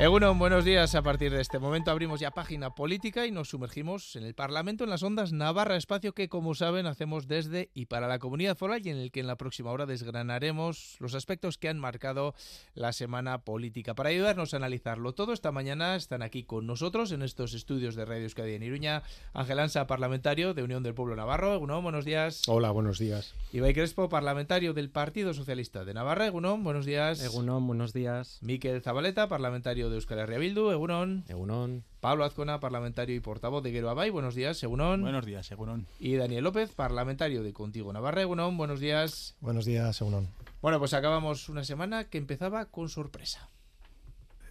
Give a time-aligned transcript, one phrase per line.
[0.00, 0.94] Egunon, buenos días.
[0.94, 4.84] A partir de este momento abrimos ya página política y nos sumergimos en el Parlamento
[4.84, 8.86] en las ondas Navarra, espacio que, como saben, hacemos desde y para la comunidad foral
[8.86, 12.36] y en el que en la próxima hora desgranaremos los aspectos que han marcado
[12.74, 13.96] la semana política.
[13.96, 18.04] Para ayudarnos a analizarlo todo, esta mañana están aquí con nosotros en estos estudios de
[18.04, 21.54] Radio Euskadi en Iruña, Ángel Ansa, parlamentario de Unión del Pueblo Navarro.
[21.54, 22.44] Egunon, buenos días.
[22.46, 23.34] Hola, buenos días.
[23.52, 26.28] Ibai Crespo, parlamentario del Partido Socialista de Navarra.
[26.28, 27.20] Egunon, buenos días.
[27.20, 28.38] Egunon, buenos días.
[28.42, 31.24] Miquel Zabaleta, parlamentario de Euskal Herria Bildu, Egunon.
[31.28, 31.84] Egunon.
[32.00, 35.02] Pablo Azcona, parlamentario y portavoz de Guero Abay, buenos días, Egunon.
[35.02, 35.86] Buenos días, Egunon.
[35.98, 39.34] Y Daniel López, parlamentario de Contigo Navarra, Egunon, buenos días.
[39.40, 40.28] Buenos días, Egunon.
[40.60, 43.48] Bueno, pues acabamos una semana que empezaba con sorpresa.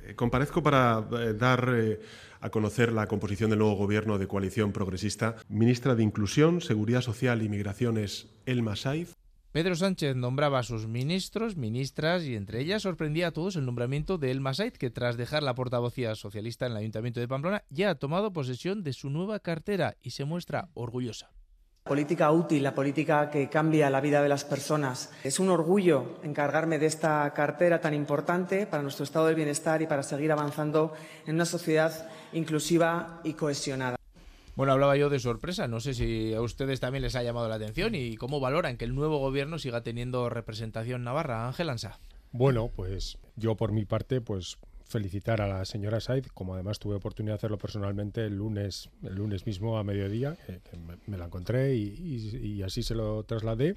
[0.07, 1.99] Eh, comparezco para eh, dar eh,
[2.39, 5.35] a conocer la composición del nuevo gobierno de coalición progresista.
[5.49, 9.15] Ministra de Inclusión, Seguridad Social y Migraciones, Elma Saiz.
[9.51, 14.17] Pedro Sánchez nombraba a sus ministros, ministras y entre ellas sorprendía a todos el nombramiento
[14.17, 17.89] de Elma Said, que tras dejar la portavocía socialista en el Ayuntamiento de Pamplona ya
[17.89, 21.31] ha tomado posesión de su nueva cartera y se muestra orgullosa.
[21.85, 25.09] Política útil, la política que cambia la vida de las personas.
[25.23, 29.87] Es un orgullo encargarme de esta cartera tan importante para nuestro estado del bienestar y
[29.87, 30.91] para seguir avanzando
[31.25, 33.97] en una sociedad inclusiva y cohesionada.
[34.57, 35.67] Bueno, hablaba yo de sorpresa.
[35.67, 38.85] No sé si a ustedes también les ha llamado la atención y cómo valoran que
[38.85, 41.45] el nuevo gobierno siga teniendo representación navarra.
[41.45, 41.99] Ángel Ansa.
[42.31, 46.95] Bueno, pues yo por mi parte, pues felicitar a la señora Said, como además tuve
[46.95, 51.25] oportunidad de hacerlo personalmente el lunes, el lunes mismo a mediodía, que, que me, la
[51.25, 53.75] encontré y, así se lo trasladé.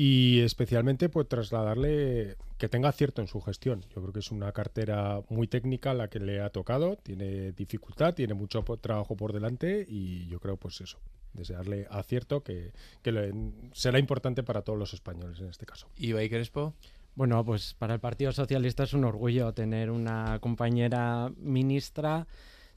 [0.00, 3.84] Y especialmente pues trasladarle que tenga acierto en su gestión.
[3.92, 8.14] Yo creo que es una cartera muy técnica la que le ha tocado, tiene dificultad,
[8.14, 11.00] tiene mucho trabajo por delante y yo creo pues eso,
[11.32, 12.70] desearle acierto que,
[13.02, 13.34] que le,
[13.72, 15.88] será importante para todos los españoles en este caso.
[15.96, 16.74] ¿Y Crespo?
[17.16, 22.28] Bueno, pues para el Partido Socialista es un orgullo tener una compañera ministra,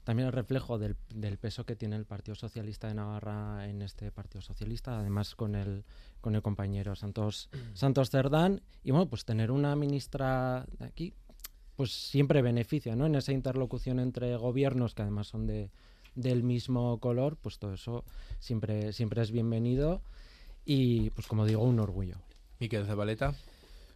[0.04, 4.10] también el reflejo del, del, peso que tiene el Partido Socialista de Navarra en este
[4.10, 5.84] Partido Socialista, además con el,
[6.20, 11.14] con el compañero Santos, Santos Cerdán, y bueno, pues tener una ministra de aquí,
[11.76, 13.06] pues siempre beneficia, ¿no?
[13.06, 15.70] En esa interlocución entre gobiernos que además son de,
[16.14, 18.04] del mismo color, pues todo eso
[18.40, 20.02] siempre, siempre es bienvenido
[20.64, 22.16] y pues como digo, un orgullo.
[22.60, 23.34] Miquel Zabaleta.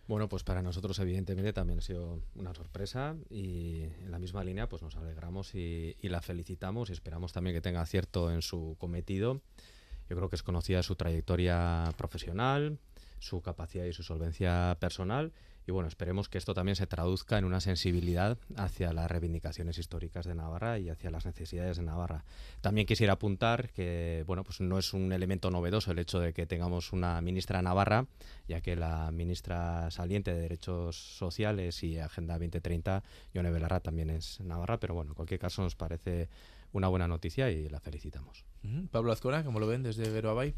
[0.09, 4.69] Bueno, pues para nosotros evidentemente también ha sido una sorpresa y en la misma línea
[4.69, 8.77] pues nos alegramos y, y, la felicitamos y esperamos también que tenga acierto en su
[8.79, 9.41] cometido.
[10.09, 12.79] Yo creo que es conocida su trayectoria profesional,
[13.19, 15.33] su capacidad y su solvencia personal
[15.67, 20.25] y bueno, esperemos que esto también se traduzca en una sensibilidad hacia las reivindicaciones históricas
[20.25, 22.25] de Navarra y hacia las necesidades de Navarra.
[22.61, 26.47] También quisiera apuntar que bueno, pues no es un elemento novedoso el hecho de que
[26.47, 28.07] tengamos una ministra Navarra,
[28.47, 33.03] ya que la ministra saliente de Derechos Sociales y Agenda 2030,
[33.35, 36.29] Yone Belarra, también es Navarra, pero bueno, en cualquier caso nos parece
[36.73, 38.45] una buena noticia y la felicitamos.
[38.91, 40.55] Pablo Azcona, ¿cómo lo ven desde Veroabay?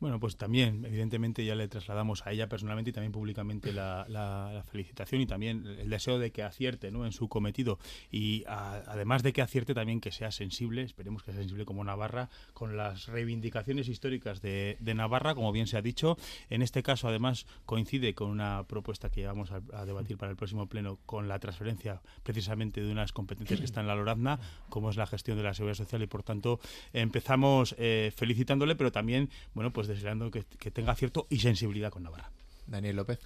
[0.00, 4.64] Bueno, pues también, evidentemente, ya le trasladamos a ella personalmente y también públicamente la, la,
[4.72, 7.04] felicitación y también el deseo de que acierte ¿no?
[7.04, 7.78] en su cometido.
[8.10, 11.84] Y a, además de que acierte, también que sea sensible, esperemos que sea sensible como
[11.84, 16.16] Navarra, con las reivindicaciones históricas de, de Navarra, como bien se ha dicho.
[16.48, 20.36] En este caso, además, coincide con una propuesta que vamos a, a debatir para el
[20.36, 24.40] próximo pleno, con la transferencia precisamente de unas competencias que están en la Lorazna,
[24.70, 26.02] como es la gestión de la seguridad social.
[26.02, 26.58] Y por tanto,
[26.94, 32.02] empezamos eh, felicitándole, pero también, bueno, pues deseando que, que, tenga acierto y sensibilidad con
[32.02, 32.30] Navarra.
[32.66, 33.18] Daniel López.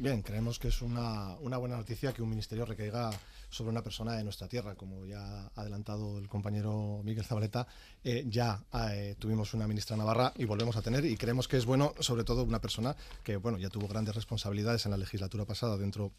[0.00, 3.10] Bien, creemos que es una, una, buena noticia que un ministerio recaiga
[3.50, 4.74] sobre una persona de nuestra tierra.
[4.74, 7.66] Como ya ha adelantado el compañero Miguel Zabaleta,
[8.02, 11.04] eh, ya eh, tuvimos una ministra Navarra y volvemos a tener.
[11.04, 14.86] Y creemos que es bueno, sobre todo, una persona que bueno ya tuvo grandes responsabilidades
[14.86, 16.12] en la legislatura pasada dentro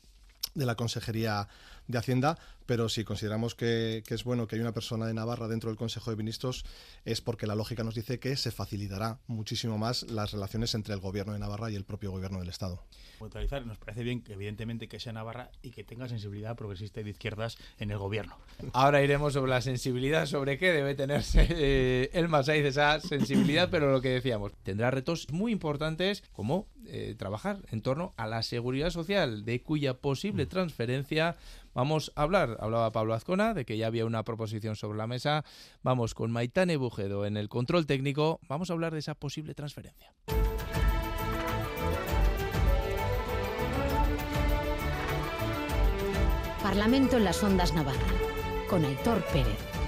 [0.53, 1.47] de la Consejería
[1.88, 2.38] de Hacienda,
[2.71, 5.75] pero si consideramos que, que, es bueno que hay una persona de Navarra dentro del
[5.75, 6.63] Consejo de Ministros
[7.03, 11.01] es porque la lógica nos dice que se facilitará muchísimo más las relaciones entre el
[11.01, 12.81] Gobierno de Navarra y el propio Gobierno del Estado.
[13.19, 17.09] Neutralizar, nos parece bien, evidentemente, que sea Navarra y que tenga sensibilidad progresista y de
[17.09, 18.38] izquierdas en el Gobierno.
[18.71, 23.91] Ahora iremos sobre la sensibilidad, sobre qué debe tenerse eh, el Masaiz, esa sensibilidad, pero
[23.91, 28.89] lo que decíamos, tendrá retos muy importantes como eh, trabajar en torno a la seguridad
[28.89, 31.35] social, de cuya posible transferencia
[31.73, 32.57] vamos a hablar.
[32.59, 35.44] Hablaba Pablo Azcona de que ya había una proposición sobre la mesa.
[35.81, 38.39] Vamos con Maitane Bujedo en el control técnico.
[38.47, 40.13] Vamos a hablar de esa posible transferencia.
[46.63, 48.00] Parlamento en las Ondas Navarra,
[48.69, 49.81] con Aitor Pérez.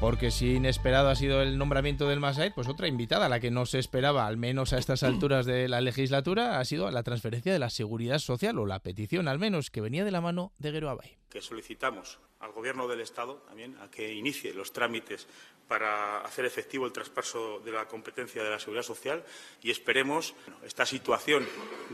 [0.00, 3.66] Porque si inesperado ha sido el nombramiento del Masaid, pues otra invitada, la que no
[3.66, 7.58] se esperaba, al menos a estas alturas de la legislatura, ha sido la transferencia de
[7.58, 10.90] la seguridad social, o la petición al menos, que venía de la mano de Guero
[10.90, 11.17] Abay.
[11.30, 15.26] Que solicitamos al Gobierno del Estado también a que inicie los trámites
[15.68, 19.22] para hacer efectivo el traspaso de la competencia de la seguridad social
[19.62, 20.34] y esperemos
[20.64, 21.46] esta situación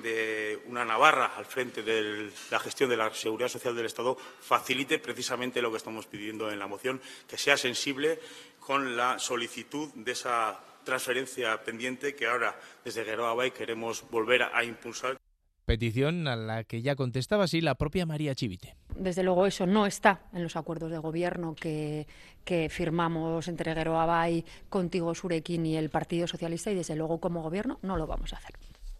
[0.02, 5.00] de una Navarra al frente de la gestión de la seguridad social del Estado facilite
[5.00, 8.20] precisamente lo que estamos pidiendo en la moción, que sea sensible
[8.60, 15.18] con la solicitud de esa transferencia pendiente que ahora desde Bay queremos volver a impulsar.
[15.64, 18.76] Petición a la que ya contestaba así la propia María Chivite.
[18.96, 22.06] Desde luego eso no está en los acuerdos de gobierno que,
[22.44, 27.42] que firmamos entre Guero Abay, Contigo Surequín y el Partido Socialista y desde luego como
[27.42, 28.54] gobierno no lo vamos a hacer.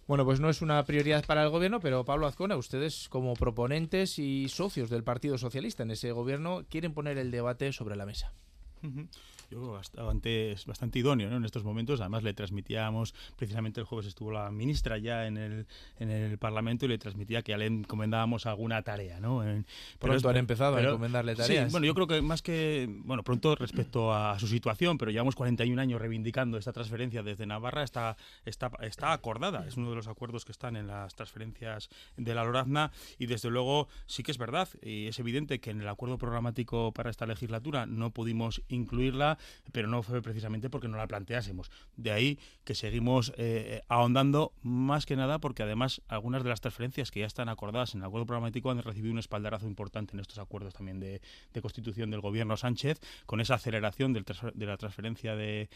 [0.06, 4.18] Bueno, pues no es una prioridad para el gobierno, pero Pablo Azcona, ustedes como proponentes
[4.18, 8.32] y socios del Partido Socialista en ese gobierno quieren poner el debate sobre la mesa
[9.54, 12.00] bastante, es bastante idóneo en estos momentos.
[12.00, 15.66] Además, le transmitíamos, precisamente el jueves estuvo la ministra ya en el,
[15.98, 19.20] en el Parlamento y le transmitía que ya le encomendábamos alguna tarea.
[19.20, 19.42] ¿no?
[19.98, 21.70] pronto han empezado a encomendarle tareas.
[21.70, 25.80] bueno, yo creo que más que, bueno, pronto respecto a su situación, pero llevamos 41
[25.80, 29.66] años reivindicando esta transferencia desde Navarra, está, está, está acordada.
[29.66, 33.50] Es uno de los acuerdos que están en las transferencias de la Lorazna y desde
[33.50, 37.26] luego sí que es verdad y es evidente que en el acuerdo programático para esta
[37.26, 39.38] legislatura no pudimos incluirla
[39.72, 41.70] pero no fue precisamente porque no la planteásemos.
[41.96, 47.10] De ahí que seguimos eh, ahondando más que nada porque además algunas de las transferencias
[47.10, 50.38] que ya están acordadas en el acuerdo programático han recibido un espaldarazo importante en estos
[50.38, 51.20] acuerdos también de,
[51.60, 55.68] constitución del gobierno Sánchez, con esa aceleración de la transferencia de,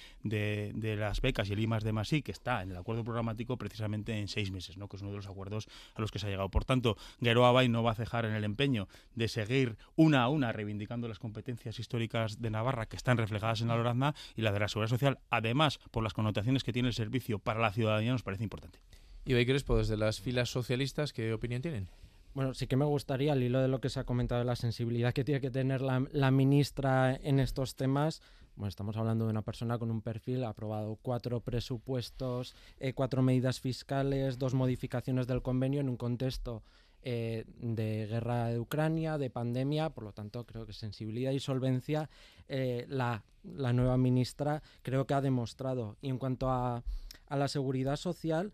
[0.98, 4.28] las becas y el IMAS de Masí, que está en el acuerdo programático precisamente en
[4.28, 4.88] seis meses, ¿no?
[4.88, 6.48] que es uno de los acuerdos a los que se ha llegado.
[6.50, 10.28] Por tanto, Gueroa Bay no va a cejar en el empeño de seguir una a
[10.28, 14.52] una reivindicando las competencias históricas de Navarra que están reflejadas en la Lorazna y la
[14.52, 18.12] de la Seguridad Social, además por las connotaciones que tiene el servicio para la ciudadanía,
[18.12, 18.78] nos parece importante.
[19.24, 21.88] Y Crespo, desde las filas socialistas, ¿qué opinión tienen?
[22.34, 24.56] Bueno, sí que me gustaría, al hilo de lo que se ha comentado de la
[24.56, 28.22] sensibilidad que tiene que tener la, ministra en estos temas,
[28.56, 33.22] bueno, estamos hablando de una persona con un perfil, ha aprobado cuatro presupuestos, eh, cuatro
[33.22, 36.62] medidas fiscales, dos modificaciones del convenio en un contexto
[37.02, 42.10] eh, de guerra de Ucrania, de pandemia, por lo tanto creo que sensibilidad y solvencia
[42.48, 45.96] eh, la, la, nueva ministra creo que ha demostrado.
[46.02, 46.82] Y en cuanto a,
[47.28, 48.52] a la seguridad social,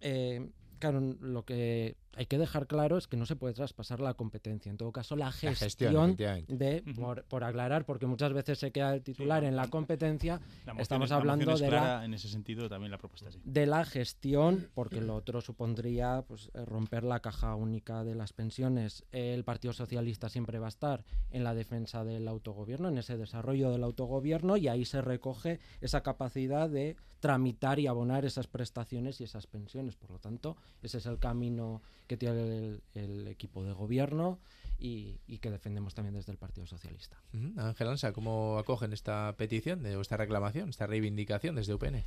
[0.00, 4.14] eh, claro, lo que hay que dejar claro es que no se puede traspasar la
[4.14, 4.70] competencia.
[4.70, 6.82] En todo caso, la gestión, de,
[7.28, 10.40] por, aclarar, porque muchas veces se queda el titular en la competencia,
[10.78, 15.14] estamos hablando de la, en ese sentido también la propuesta de la gestión, porque lo
[15.14, 19.04] otro supondría pues, eh, romper la caja única de las pensiones.
[19.12, 23.70] El Partido Socialista siempre va a estar en la defensa del autogobierno, en ese desarrollo
[23.70, 29.24] del autogobierno, y ahí se recoge esa capacidad de tramitar y abonar esas prestaciones y
[29.24, 29.94] esas pensiones.
[29.94, 31.80] Por lo tanto, ese es el camino
[32.12, 34.38] que tiene el, equipo de gobierno
[34.78, 37.16] y, que defendemos también desde el Partido Socialista.
[37.56, 42.04] Ángel Ansa, ¿cómo acogen esta petición de, o esta reclamación, esta reivindicación desde UPN?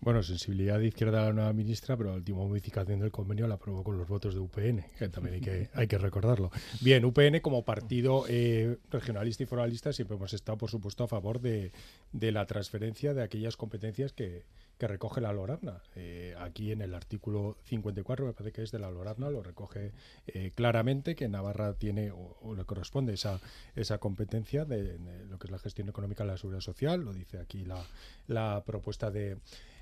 [0.00, 3.54] Bueno, sensibilidad de izquierda a la nueva ministra, pero la última modificación del convenio la
[3.54, 6.50] aprobó con los votos de UPN, que también hay que, hay que recordarlo.
[6.80, 11.40] Bien, UPN como partido eh, regionalista y foralista siempre hemos estado, por supuesto, a favor
[11.40, 11.72] de,
[12.12, 14.44] de la transferencia de aquellas competencias que,
[14.78, 15.82] que recoge la Lorazna.
[15.94, 19.92] Eh, aquí en el artículo 54, me parece que es de la Lorazna, lo recoge
[20.26, 23.40] eh, claramente que Navarra tiene o, le corresponde esa,
[23.74, 24.98] esa competencia de,
[25.28, 27.82] lo que es la gestión económica de la seguridad social, lo dice aquí la,
[28.26, 29.38] la propuesta de,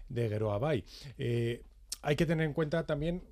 [0.09, 0.85] de Gueroa Bay.
[1.19, 1.63] Eh,
[2.03, 3.23] hay que tener en cuenta también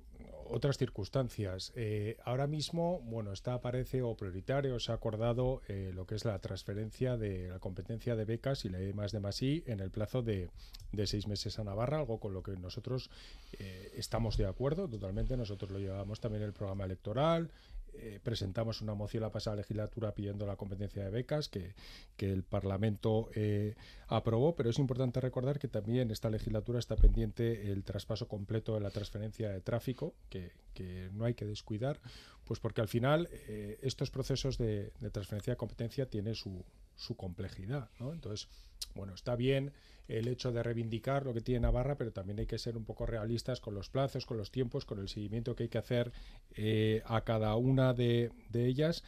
[0.53, 1.71] otras circunstancias.
[1.75, 6.25] Eh, ahora mismo, bueno, está aparece o prioritario, se ha acordado eh, lo que es
[6.25, 9.79] la transferencia de la competencia de becas y la E más de más I en
[9.79, 10.49] el plazo de,
[10.91, 13.09] de, seis meses a Navarra, algo con lo que nosotros
[13.53, 15.37] eh, estamos de acuerdo totalmente.
[15.37, 17.49] Nosotros lo llevamos también en el programa electoral,
[17.95, 21.73] eh, presentamos una moción la pasada legislatura pidiendo la competencia de becas que,
[22.17, 23.75] el Parlamento eh,
[24.07, 28.79] aprobó, pero es importante recordar que también esta legislatura está pendiente el traspaso completo de
[28.79, 30.51] la transferencia de tráfico, que,
[31.13, 31.99] no hay que descuidar,
[32.45, 36.63] pues porque al final eh, estos procesos de, transferencia de competencia tienen su,
[36.95, 37.89] su complejidad.
[37.99, 38.47] Entonces,
[38.95, 39.73] bueno, está bien
[40.07, 43.05] el hecho de reivindicar lo que tiene Navarra, pero también hay que ser un poco
[43.05, 46.11] realistas con los plazos, con los tiempos, con el seguimiento que hay que hacer
[46.55, 49.03] eh, a cada una de, ellas.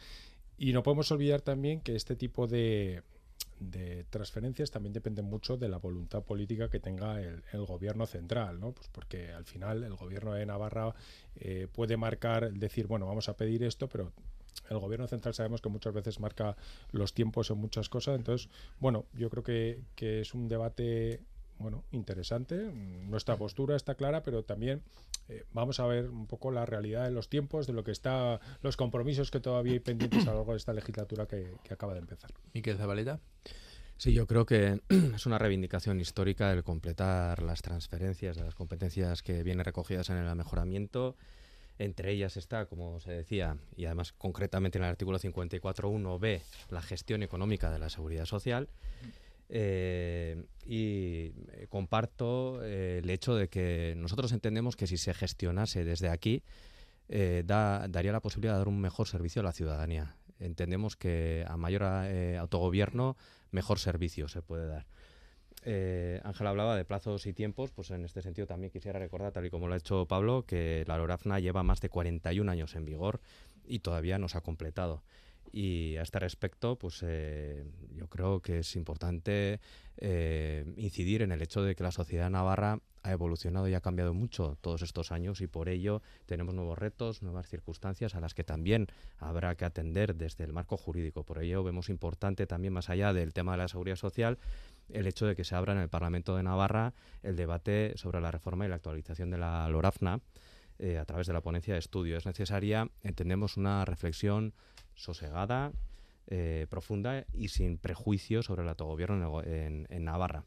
[0.58, 3.02] Y no podemos olvidar también que este tipo de,
[4.10, 8.58] transferencias también dependen mucho de la voluntad política que tenga el, gobierno central.
[8.58, 10.94] Pues porque al final el gobierno de Navarra
[11.36, 14.12] eh, puede marcar, decir, bueno, vamos a pedir esto, pero
[14.70, 16.56] el gobierno central sabemos que muchas veces marca
[16.92, 18.16] los tiempos en muchas cosas.
[18.16, 18.48] Entonces,
[18.78, 21.20] bueno, yo creo que, que es un debate
[21.58, 22.56] bueno, interesante.
[23.08, 24.82] Nuestra postura está clara, pero también
[25.28, 28.40] eh, vamos a ver un poco la realidad de los tiempos, de lo que está,
[28.62, 31.94] los compromisos que todavía hay pendientes a lo largo de esta legislatura que, que acaba
[31.94, 32.30] de empezar.
[32.52, 33.20] Miquel Zabaleta.
[33.96, 34.80] Sí, yo creo que
[35.14, 40.16] es una reivindicación histórica el completar las transferencias de las competencias que vienen recogidas en
[40.16, 41.16] el mejoramiento.
[41.78, 46.40] Entre ellas está, como se decía, y además concretamente en el artículo 54.1b,
[46.70, 48.68] la gestión económica de la seguridad social.
[49.48, 55.84] Eh, y eh, comparto eh, el hecho de que nosotros entendemos que si se gestionase
[55.84, 56.42] desde aquí,
[57.08, 60.16] daría la posibilidad de dar un mejor servicio a la ciudadanía.
[60.40, 63.16] Entendemos que a mayor autogobierno,
[63.52, 64.86] mejor servicio se puede dar.
[65.66, 69.50] Ángel hablaba de plazos y tiempos, pues en este sentido también quisiera recordar, tal y
[69.50, 73.20] como lo ha hecho Pablo, que la LORAFNA lleva más de 41 años en vigor
[73.66, 75.02] y todavía no se ha completado.
[75.52, 79.60] Y a este respecto, pues eh, yo creo que es importante
[79.96, 84.12] eh, incidir en el hecho de que la sociedad navarra ha evolucionado y ha cambiado
[84.12, 88.42] mucho todos estos años y por ello tenemos nuevos retos, nuevas circunstancias a las que
[88.42, 91.22] también habrá que atender desde el marco jurídico.
[91.22, 94.38] Por ello vemos importante también, más allá del tema de la seguridad social,
[94.88, 98.30] el hecho de que se abra en el Parlamento de Navarra el debate sobre la
[98.30, 100.20] reforma y la actualización de la LORAFNA
[100.78, 102.16] eh, a través de la ponencia de estudio.
[102.16, 104.54] Es necesaria, entendemos, una reflexión
[104.94, 105.72] sosegada,
[106.28, 110.44] eh, profunda y sin prejuicios sobre el autogobierno en, Navarra.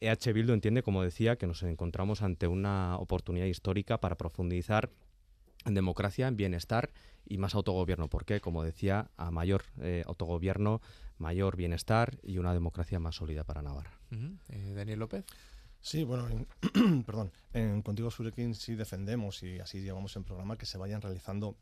[0.00, 4.90] EH Bildu entiende, como decía, que nos encontramos ante una oportunidad histórica para profundizar
[5.66, 6.90] en democracia, en bienestar
[7.26, 8.08] y más autogobierno.
[8.08, 10.80] porque Como decía, a mayor eh, autogobierno,
[11.18, 13.98] mayor bienestar y una democracia más sólida para Navarra.
[14.48, 15.24] Eh, Daniel López.
[15.80, 16.26] Sí, bueno,
[17.06, 21.56] perdón, en Contigo Surekin sí defendemos y así llevamos en programa que se vayan realizando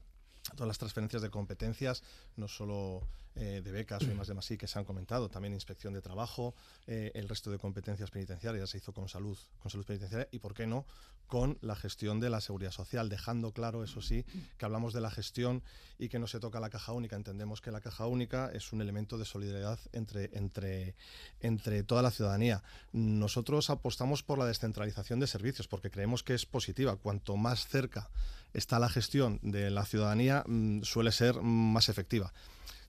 [0.54, 2.02] todas las transferencias de competencias,
[2.36, 5.94] no solo eh, de becas o más de más que se han comentado, también inspección
[5.94, 6.54] de trabajo,
[6.86, 10.54] eh, el resto de competencias penitenciarias se hizo con salud, con salud penitenciaria y, ¿por
[10.54, 10.84] qué no?,
[11.32, 14.26] con la gestión de la seguridad social, dejando claro, eso sí,
[14.58, 15.62] que hablamos de la gestión
[15.98, 17.16] y que no se toca la caja única.
[17.16, 20.94] Entendemos que la caja única es un elemento de solidaridad entre, entre,
[21.40, 22.62] entre toda la ciudadanía.
[22.92, 26.96] Nosotros apostamos por la descentralización de servicios porque creemos que es positiva.
[26.96, 28.10] Cuanto más cerca
[28.52, 32.34] está la gestión de la ciudadanía, mm, suele ser más efectiva.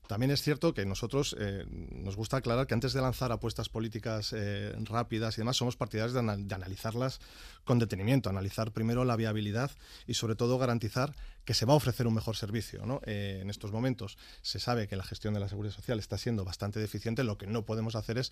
[0.07, 4.33] También es cierto que nosotros eh, nos gusta aclarar que antes de lanzar apuestas políticas
[4.35, 6.19] eh, rápidas y demás, somos partidarios de,
[6.53, 7.19] analizarlas
[7.63, 9.71] con detenimiento, analizar primero la viabilidad
[10.05, 13.01] y sobre todo garantizar que se va a ofrecer un mejor servicio.
[13.05, 16.43] Eh, en estos momentos se sabe que la gestión de la seguridad social está siendo
[16.43, 18.31] bastante deficiente, lo que no podemos hacer es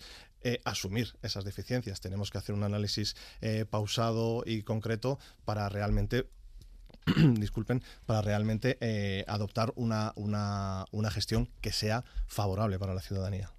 [0.64, 2.00] asumir esas deficiencias.
[2.00, 3.16] Tenemos que hacer un análisis
[3.70, 6.26] pausado y concreto para realmente
[7.34, 13.50] disculpen, para realmente eh, adoptar una, una, una, gestión que sea favorable para la ciudadanía.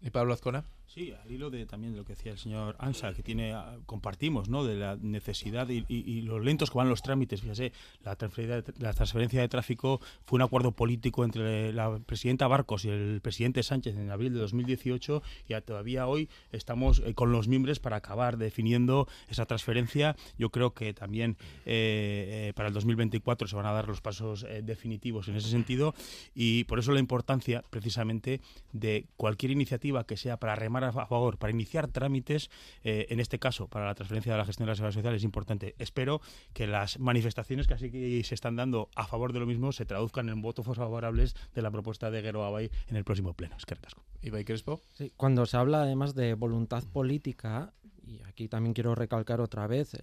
[0.00, 0.64] ¿Y Pablo Azcona?
[0.92, 3.78] Sí, al hilo de también de lo que decía el señor Ansa, que tiene ah,
[3.86, 4.64] compartimos, ¿no?
[4.64, 7.42] De la necesidad y, y, los lentos que van los trámites.
[7.42, 12.48] Fíjese, la transferencia, de, la transferencia de tráfico fue un acuerdo político entre la presidenta
[12.48, 17.30] Barcos y el presidente Sánchez en abril de 2018 y todavía hoy estamos eh, con
[17.30, 20.16] los miembros para acabar definiendo esa transferencia.
[20.38, 24.44] Yo creo que también eh, eh, para el 2024 se van a dar los pasos
[24.64, 25.94] definitivos en ese sentido
[26.34, 28.40] y por eso la importancia precisamente
[28.72, 32.50] de cualquier iniciativa que sea para remar a favor para iniciar trámites,
[32.82, 35.24] eh, en este caso para la transferencia de la gestión de la seguridad social, es
[35.24, 35.74] importante.
[35.78, 36.20] Espero
[36.52, 39.84] que las manifestaciones que así que se están dando a favor de lo mismo se
[39.84, 43.56] traduzcan en votos favorables de la propuesta de Guero Abay en el próximo pleno.
[43.56, 43.76] Es que
[44.22, 44.80] ¿Y Crespo?
[44.92, 47.72] Sí, cuando se habla además de voluntad política,
[48.06, 49.96] y aquí también quiero recalcar otra vez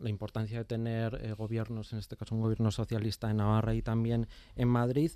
[0.00, 3.82] la importancia de tener eh, gobiernos, en este caso un gobierno socialista en Navarra y
[3.82, 5.12] también en Madrid,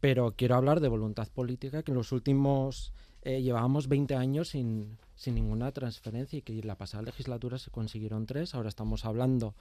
[0.00, 2.92] pero quiero hablar de voluntad política que en los últimos
[3.24, 7.70] eh, llevábamos 20 años sin, sin ninguna transferencia y que en la pasada legislatura se
[7.70, 8.54] consiguieron tres.
[8.54, 9.54] Ahora estamos hablando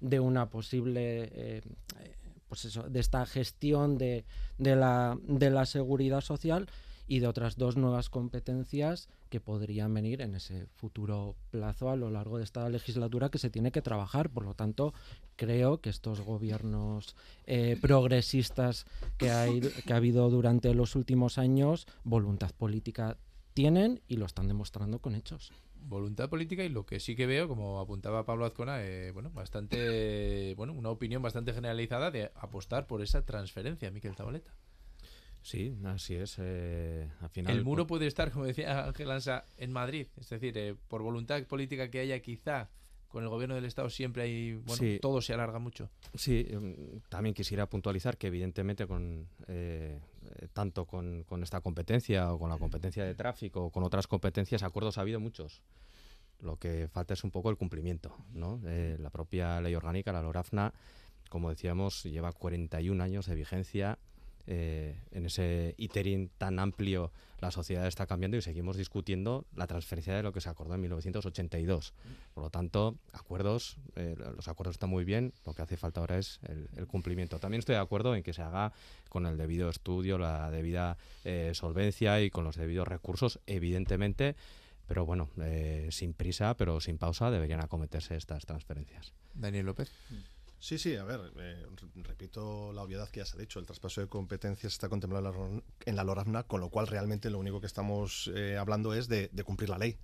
[0.00, 1.62] de una posible, eh,
[2.48, 4.24] pues eso, de esta gestión de,
[4.58, 6.68] de, la, de la seguridad social
[7.08, 12.10] y de otras dos nuevas competencias que podrían venir en ese futuro plazo a lo
[12.10, 14.30] largo de esta legislatura que se tiene que trabajar.
[14.30, 14.92] Por lo tanto,
[15.36, 18.86] creo que estos gobiernos eh, progresistas
[19.16, 23.16] que, hay, que ha habido durante los últimos años, voluntad política
[23.54, 27.48] tienen y lo están demostrando con hechos voluntad política y lo que sí que veo,
[27.48, 33.00] como apuntaba Pablo Azcona, eh, bueno, bastante, bueno, una opinión bastante generalizada de apostar por
[33.00, 34.52] esa transferencia, Miquel Zabaleta.
[35.48, 36.36] Sí, así es.
[36.38, 40.06] Eh, al final, el muro puede estar, como decía Ángel Ansa, en Madrid.
[40.20, 42.68] Es decir, eh, por voluntad política que haya, quizá
[43.08, 45.88] con el gobierno del Estado siempre hay, bueno, todo se alarga mucho.
[46.14, 49.98] Sí, em, también quisiera puntualizar que evidentemente con eh,
[50.52, 54.98] tanto con, esta competencia o con la competencia de tráfico o con otras competencias, acuerdos
[54.98, 55.62] ha habido muchos.
[56.40, 58.60] Lo que falta es un poco el cumplimiento, ¿no?
[58.62, 60.74] la propia ley orgánica, la LORAFNA,
[61.30, 63.98] como decíamos, lleva 41 años de vigencia
[64.50, 70.16] eh, en ese iterín tan amplio la sociedad está cambiando y seguimos discutiendo la transferencia
[70.16, 71.92] de lo que se acordó en 1982.
[72.32, 76.16] Por lo tanto, acuerdos, eh, los acuerdos están muy bien, lo que hace falta ahora
[76.16, 77.38] es el, cumplimiento.
[77.38, 78.72] También estoy de acuerdo en que se haga
[79.10, 84.34] con el debido estudio, la debida eh, solvencia y con los debidos recursos, evidentemente,
[84.86, 85.28] pero bueno,
[85.90, 89.12] sin prisa, pero sin pausa, deberían acometerse estas transferencias.
[89.34, 89.92] Daniel López.
[90.60, 94.00] Sí, sí, a ver, eh, repito la obviedad que ya se ha dicho, el traspaso
[94.00, 98.28] de competencias está contemplado en la LORAFNA, con lo cual realmente lo único que estamos
[98.34, 99.98] eh, hablando es de, cumplir la ley.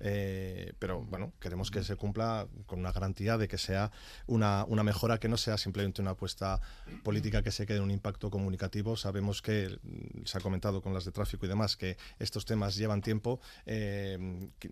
[0.00, 3.90] Eh, pero bueno, queremos que se cumpla con una garantía de que sea
[4.26, 6.60] una, una, mejora que no sea simplemente una apuesta
[7.02, 8.96] política que se quede en un impacto comunicativo.
[8.96, 12.76] Sabemos que mm, se ha comentado con las de tráfico y demás que estos temas
[12.76, 13.40] llevan tiempo,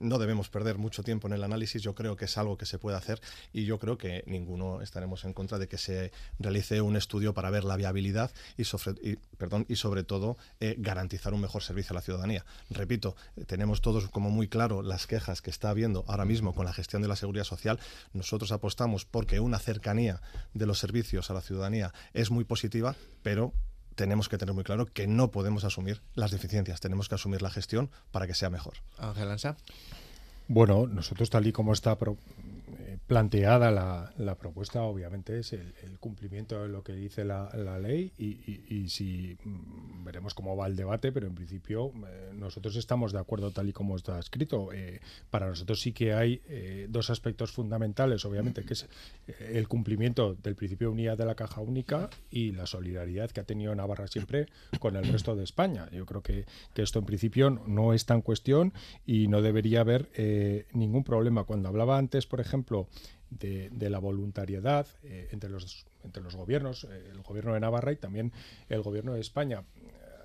[0.01, 2.79] no debemos perder mucho tiempo en el análisis, yo creo que es algo que se
[2.79, 3.21] puede hacer
[3.53, 7.51] y yo creo que ninguno estaremos en contra de que se realice un estudio para
[7.51, 11.95] ver la viabilidad y, sobre, perdón, y sobre todo eh, garantizar un mejor servicio a
[11.95, 12.45] la ciudadanía.
[12.71, 16.73] Repito, tenemos todos como muy claro las quejas que está habiendo ahora mismo con la
[16.73, 17.81] gestión de la seguridad social.
[18.13, 20.21] Nosotros apostamos porque una cercanía
[20.55, 23.53] de los servicios a la ciudadanía es muy positiva, pero
[23.97, 27.51] tenemos que tener muy claro que no podemos asumir las deficiencias, tenemos que asumir la
[27.51, 28.75] gestión para que sea mejor.
[28.97, 29.57] Ángel Ansa.
[30.47, 31.99] Bueno, nosotros tal y como está
[33.07, 38.13] planteada la, la, propuesta, obviamente, es el, cumplimiento de lo que dice la, la ley
[38.19, 43.13] y, y, si mm, veremos cómo va el debate, pero en principio eh, nosotros estamos
[43.13, 44.73] de acuerdo tal y como está escrito.
[44.73, 45.01] Eh,
[45.31, 48.89] para nosotros sí que hay eh, dos aspectos fundamentales, obviamente, que es
[49.39, 53.45] el cumplimiento del principio de unidad de la caja única y la solidaridad que ha
[53.45, 54.47] tenido Navarra siempre
[54.79, 55.89] con el resto de España.
[55.91, 58.73] Yo creo que, que esto en principio no está en cuestión
[59.07, 60.09] y no debería haber
[60.73, 61.45] ningún problema.
[61.45, 62.88] Cuando hablaba antes, por ejemplo,
[63.31, 67.97] de, la voluntariedad eh, entre, los, entre los gobiernos, eh, el gobierno de Navarra y
[67.97, 68.33] también
[68.69, 69.65] el gobierno de España.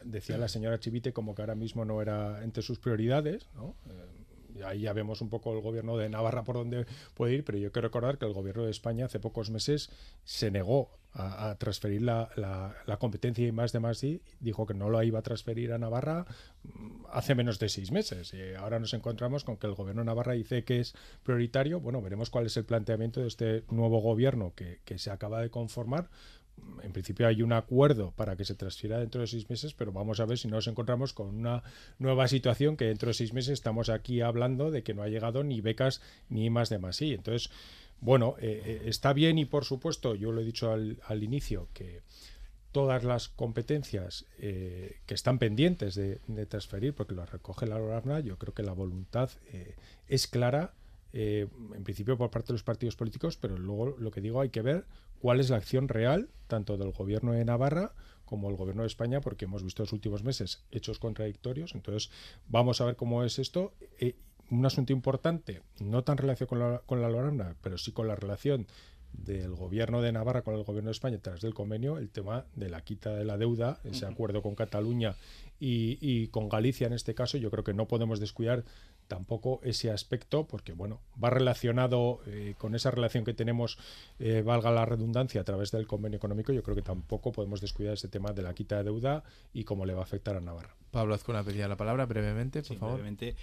[0.04, 3.76] Decía la señora Chivite como que ahora mismo no era entre sus prioridades, ¿no?
[3.89, 4.22] Eh,
[4.66, 7.72] ahí ya vemos un poco el gobierno de Navarra por dónde puede ir, pero yo
[7.72, 9.89] quiero recordar que el gobierno de España hace pocos meses
[10.24, 14.89] se negó a, transferir la, la, competencia y más de más y dijo que no
[14.89, 16.26] lo iba a transferir a Navarra
[16.63, 18.34] mm, hace menos de seis meses.
[18.34, 21.80] Y ahora nos encontramos con que el gobierno de Navarra dice que es prioritario.
[21.80, 25.52] Bueno, veremos cuál es el planteamiento de este nuevo gobierno que, que se acaba de
[25.52, 26.10] conformar
[26.82, 30.20] en principio hay un acuerdo para que se transfiera dentro de seis meses, pero vamos
[30.20, 31.63] a ver si nos encontramos con una
[32.00, 35.44] nueva situación que dentro de seis meses estamos aquí hablando de que no ha llegado
[35.44, 36.98] ni becas ni más de más.
[36.98, 37.50] Sí, entonces
[38.04, 42.02] bueno, eh, eh, está bien y por supuesto, yo lo he dicho al, inicio, que
[42.74, 48.38] todas las competencias eh, que están pendientes de, transferir, porque las recoge la LORAFNA, yo
[48.38, 49.30] creo que la voluntad
[50.10, 50.74] es clara,
[51.13, 54.63] en principio por parte de los partidos políticos, pero luego lo que digo hay que
[54.63, 54.84] ver
[55.23, 57.93] cuál es la acción real, tanto del gobierno de Navarra
[58.25, 61.75] como el gobierno de España, porque hemos visto en los últimos meses hechos contradictorios.
[61.75, 62.12] Entonces,
[62.49, 63.71] vamos a ver cómo es esto.
[64.49, 68.17] Un asunto importante, no tan relacionado con la, con la Lorana, pero sí con la
[68.17, 68.67] relación
[69.13, 72.69] del gobierno de Navarra con el gobierno de España tras del convenio, el tema de
[72.69, 75.15] la quita de la deuda, ese acuerdo con Cataluña
[75.57, 78.65] y, con Galicia en este caso, yo creo que no podemos descuidar
[79.08, 83.78] tampoco ese aspecto, porque bueno, va relacionado eh, con esa relación que tenemos,
[84.20, 87.94] eh, valga la redundancia, a través del convenio económico, yo creo que tampoco podemos descuidar
[87.94, 90.76] ese tema de la quita de deuda y cómo le va a afectar a Navarra.
[90.92, 92.96] Pablo Azcona pedía la palabra brevemente, por favor.
[92.96, 93.36] Brevemente,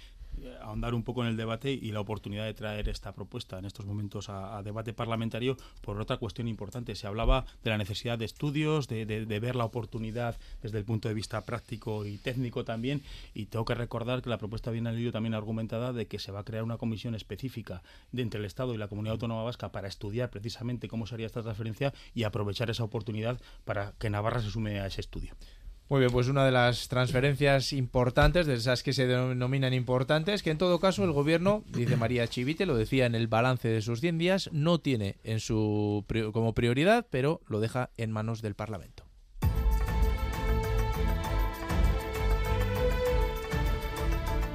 [0.61, 3.85] ahondar un poco en el debate y la oportunidad de traer esta propuesta en estos
[3.85, 6.95] momentos a, debate parlamentario por otra cuestión importante.
[6.95, 9.05] Se hablaba de la necesidad de estudios, de,
[9.41, 13.01] ver la oportunidad desde el punto de vista práctico y técnico también.
[13.33, 16.41] Y tengo que recordar que la propuesta viene al también argumentada de que se va
[16.41, 19.87] a crear una comisión específica de entre el Estado y la Comunidad Autónoma Vasca para
[19.87, 24.79] estudiar precisamente cómo sería esta transferencia y aprovechar esa oportunidad para que Navarra se sume
[24.79, 25.35] a ese estudio.
[25.91, 30.49] Muy bien, pues una de las transferencias importantes, de esas que se denominan importantes, que
[30.49, 33.99] en todo caso el gobierno, dice María Chivite, lo decía en el balance de sus
[33.99, 39.10] 100 días, no tiene en su como prioridad, pero lo deja en manos del Parlamento.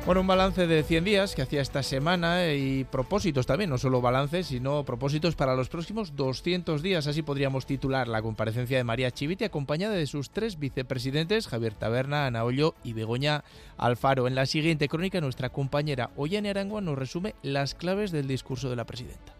[0.06, 4.00] Bueno, un balance de 100 días que hacía esta semana y propósitos también, no solo
[4.00, 7.08] balances, sino propósitos para los próximos 200 días.
[7.08, 12.26] Así podríamos titular la comparecencia de María Chivite, acompañada de sus tres vicepresidentes, Javier Taberna,
[12.26, 13.42] Ana Ollo y Begoña
[13.78, 14.28] Alfaro.
[14.28, 18.76] En la siguiente crónica, nuestra compañera Ollane Arangua nos resume las claves del discurso de
[18.76, 19.35] la presidenta.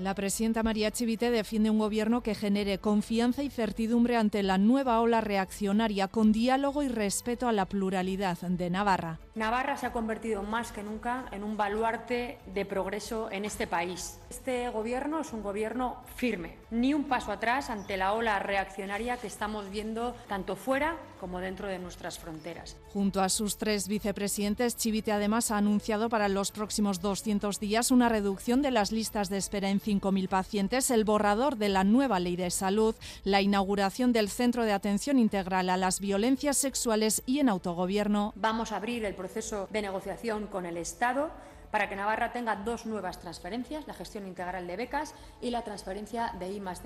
[0.00, 4.98] La presidenta María Chivite defiende un gobierno que genere confianza y certidumbre ante la nueva
[5.02, 9.18] ola reaccionaria, con diálogo y respeto a la pluralidad de Navarra.
[9.34, 14.18] Navarra se ha convertido más que nunca en un baluarte de progreso en este país.
[14.30, 19.26] Este gobierno es un gobierno firme, ni un paso atrás ante la ola reaccionaria que
[19.26, 22.76] estamos viendo tanto fuera como dentro de nuestras fronteras.
[22.92, 28.08] Junto a sus tres vicepresidentes, Chivite además ha anunciado para los próximos 200 días una
[28.08, 32.36] reducción de las listas de espera en 5.000 pacientes, el borrador de la nueva ley
[32.36, 37.48] de salud, la inauguración del Centro de Atención Integral a las Violencias Sexuales y en
[37.48, 38.32] Autogobierno.
[38.36, 41.30] Vamos a abrir el proceso de negociación con el Estado
[41.70, 46.34] para que Navarra tenga dos nuevas transferencias, la gestión integral de becas y la transferencia
[46.38, 46.82] de I más.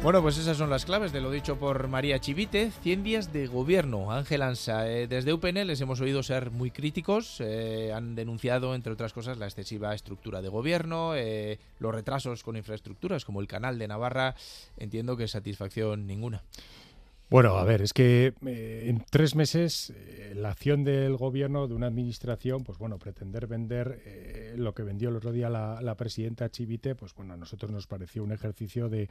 [0.00, 2.70] Bueno, pues esas son las claves de lo dicho por María Chivite.
[2.82, 4.12] 100 días de gobierno.
[4.12, 7.40] Ángel Ansa, eh, desde UPN les hemos oído ser muy críticos.
[7.40, 12.56] Eh, han denunciado, entre otras cosas, la excesiva estructura de gobierno, eh, los retrasos con
[12.56, 14.36] infraestructuras como el canal de Navarra.
[14.76, 16.44] Entiendo que satisfacción ninguna.
[17.30, 21.74] Bueno, a ver, es que eh, en tres meses eh, la acción del gobierno, de
[21.74, 26.48] una administración, pues bueno, pretender vender eh, lo que vendió el otro día la, presidenta
[26.48, 29.10] Chivite, pues bueno, a nosotros nos pareció un ejercicio de,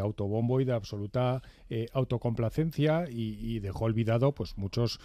[0.00, 1.42] autobombo y de absoluta
[1.92, 5.00] autocomplacencia y, dejó olvidado pues muchos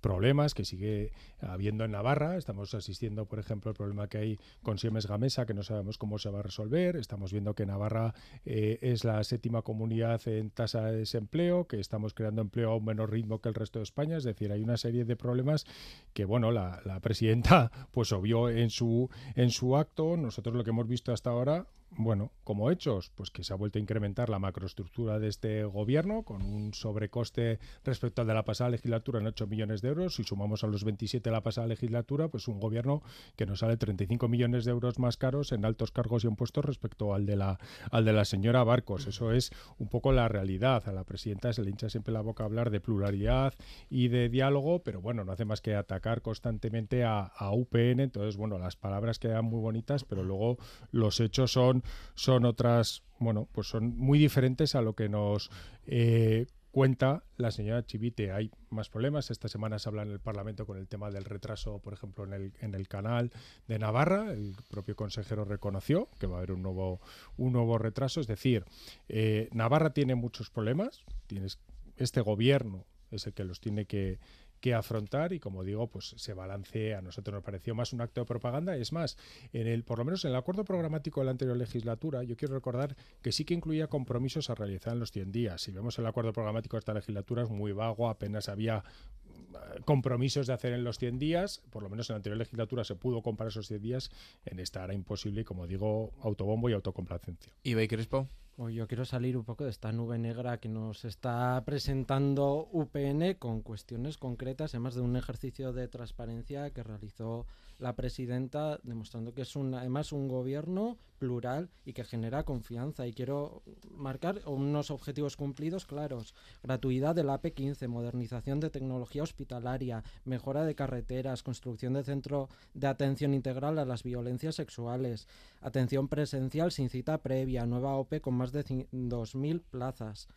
[0.00, 2.36] problemas que sigue habiendo en Navarra.
[2.36, 6.18] Estamos asistiendo, por ejemplo, al problema que hay con Siemens Gamesa, que no sabemos cómo
[6.18, 6.96] se va a resolver.
[6.96, 12.42] Estamos viendo que Navarra es la séptima comunidad en tasa de desempleo, que estamos creando
[12.42, 14.16] empleo a un menor ritmo que el resto de España.
[14.16, 15.64] Es decir, hay una serie de problemas
[16.12, 20.16] que, bueno, la, la presidenta pues obvió en su, en su acto.
[20.16, 23.78] Nosotros lo que hemos visto hasta ahora, bueno, como hechos, pues que se ha vuelto
[23.78, 28.70] a incrementar la macroestructura de este gobierno con un sobrecoste respecto al de la pasada
[28.70, 30.14] legislatura en 8 millones de euros.
[30.14, 33.02] Si sumamos a los 27 de la pasada legislatura, pues un gobierno
[33.36, 37.14] que nos sale 35 millones de euros más caros en altos cargos y impuestos respecto
[37.14, 37.58] al de la,
[37.90, 39.06] al de la señora Barcos.
[39.06, 40.88] Eso es un poco la realidad.
[40.88, 43.54] A la presidenta se le hincha siempre la boca hablar de pluralidad
[43.90, 48.00] y de diálogo, pero bueno, no hace más que atacar constantemente a, a UPN.
[48.00, 50.58] Entonces, bueno, las palabras quedan muy bonitas, pero luego
[50.92, 51.77] los hechos son
[52.14, 55.50] son, otras, bueno, pues son muy diferentes a lo que nos
[55.86, 58.32] eh, cuenta la señora Chivite.
[58.32, 59.30] Hay más problemas.
[59.30, 62.32] Esta semana se habla en el Parlamento con el tema del retraso, por ejemplo, en
[62.32, 63.32] el, en el canal
[63.66, 64.32] de Navarra.
[64.32, 67.00] El propio consejero reconoció que va a haber un nuevo,
[67.36, 68.20] un nuevo retraso.
[68.20, 68.64] Es decir,
[69.08, 71.04] eh, Navarra tiene muchos problemas.
[71.26, 71.58] Tienes,
[71.96, 74.18] este gobierno es el que los tiene que,
[74.60, 78.20] que afrontar y como digo, pues se balance a nosotros nos pareció más un acto
[78.20, 78.76] de propaganda.
[78.76, 79.16] Es más,
[79.52, 82.54] en el, por lo menos en el acuerdo programático de la anterior legislatura, yo quiero
[82.54, 85.62] recordar que sí que incluía compromisos a realizar en los 100 días.
[85.62, 88.84] Si vemos el acuerdo programático de esta legislatura es muy vago, apenas había
[89.28, 92.84] eh, compromisos de hacer en los 100 días, por lo menos en la anterior legislatura
[92.84, 94.10] se pudo comprar esos 100 días,
[94.44, 97.52] en esta era imposible y como digo, autobombo y autocomplacencia.
[97.62, 98.28] ¿Y Crespo?
[98.68, 103.62] Yo quiero salir un poco de esta nube negra que nos está presentando UPN con
[103.62, 107.46] cuestiones concretas, además de un ejercicio de transparencia que realizó
[107.78, 113.06] la presidenta, demostrando que es un, además un gobierno plural y que genera confianza.
[113.06, 116.34] Y quiero marcar unos objetivos cumplidos claros.
[116.62, 123.34] Gratuidad del AP15, modernización de tecnología hospitalaria, mejora de carreteras, construcción de centro de atención
[123.34, 125.28] integral a las violencias sexuales,
[125.60, 130.28] atención presencial sin cita previa, nueva OPE con más de 2.000 plazas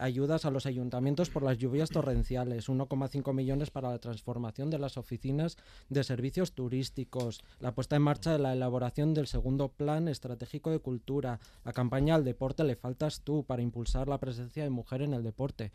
[0.00, 4.96] ayudas a los ayuntamientos por las lluvias torrenciales, 1,5 millones para la transformación de las
[4.96, 5.56] oficinas
[5.88, 10.78] de servicios turísticos, la puesta en marcha de la elaboración del segundo plan estratégico de
[10.78, 15.14] cultura, la campaña al deporte le faltas tú para impulsar la presencia de mujer en
[15.14, 15.70] el deporte.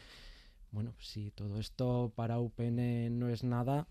[0.71, 3.87] Bueno, si todo esto para UPN no es nada,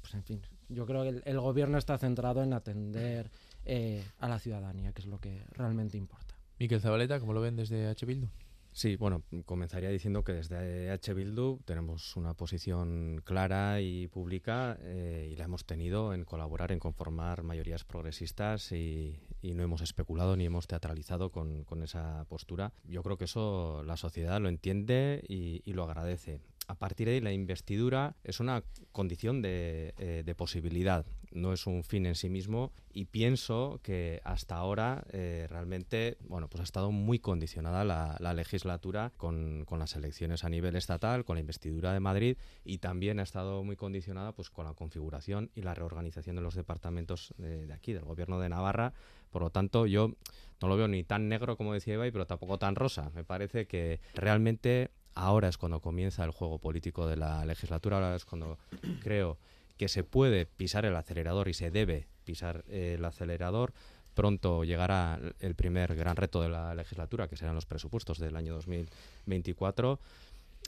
[0.00, 3.30] pues en fin, yo creo que el, gobierno está centrado en atender
[3.64, 6.34] eh, a la ciudadanía, que es lo que realmente importa.
[6.58, 8.06] Miquel Zabaleta, ¿cómo lo ven desde H.
[8.06, 8.28] Bildu?
[8.76, 11.14] Sí, bueno, comenzaría diciendo que desde H.
[11.14, 16.78] Bildu tenemos una posición clara y pública eh, y la hemos tenido en colaborar en
[16.78, 22.74] conformar mayorías progresistas y, no hemos especulado ni hemos teatralizado con, esa postura.
[22.84, 27.20] Yo creo que eso la sociedad lo entiende y lo agradece a partir de ahí
[27.20, 32.72] la investidura es una condición de, eh, posibilidad, no es un fin en sí mismo
[32.92, 39.12] y pienso que hasta ahora eh, realmente bueno pues ha estado muy condicionada la, legislatura
[39.16, 43.62] con, las elecciones a nivel estatal, con la investidura de Madrid y también ha estado
[43.64, 47.92] muy condicionada pues con la configuración y la reorganización de los departamentos de, de aquí,
[47.92, 48.92] del gobierno de Navarra.
[49.30, 50.14] Por lo tanto, yo
[50.60, 53.10] no lo veo ni tan negro como decía Eva, pero tampoco tan rosa.
[53.14, 58.14] Me parece que realmente ahora es cuando comienza el juego político de la legislatura, ahora
[58.14, 58.58] es cuando
[59.02, 59.38] creo
[59.76, 63.72] que se puede pisar el acelerador y se debe pisar el acelerador.
[64.14, 68.54] Pronto llegará el primer gran reto de la legislatura, que serán los presupuestos del año
[68.54, 70.00] 2024.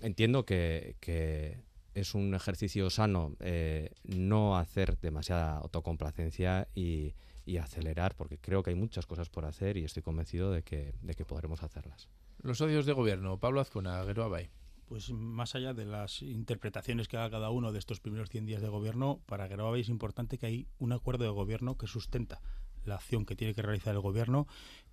[0.02, 1.62] Entiendo que, que
[1.94, 7.14] es un ejercicio sano eh, no hacer demasiada autocomplacencia y,
[7.58, 11.14] acelerar, porque creo que hay muchas cosas por hacer y estoy convencido de que, de
[11.14, 12.06] que podremos hacerlas.
[12.40, 14.50] Los odios de gobierno, Pablo Azcuna, Abay.
[14.86, 18.62] Pues más allá de las interpretaciones que haga cada uno de estos primeros 100 días
[18.62, 22.40] de gobierno, para Abay es importante que hay un acuerdo de gobierno que sustenta
[22.84, 24.46] la acción que tiene que realizar el gobierno,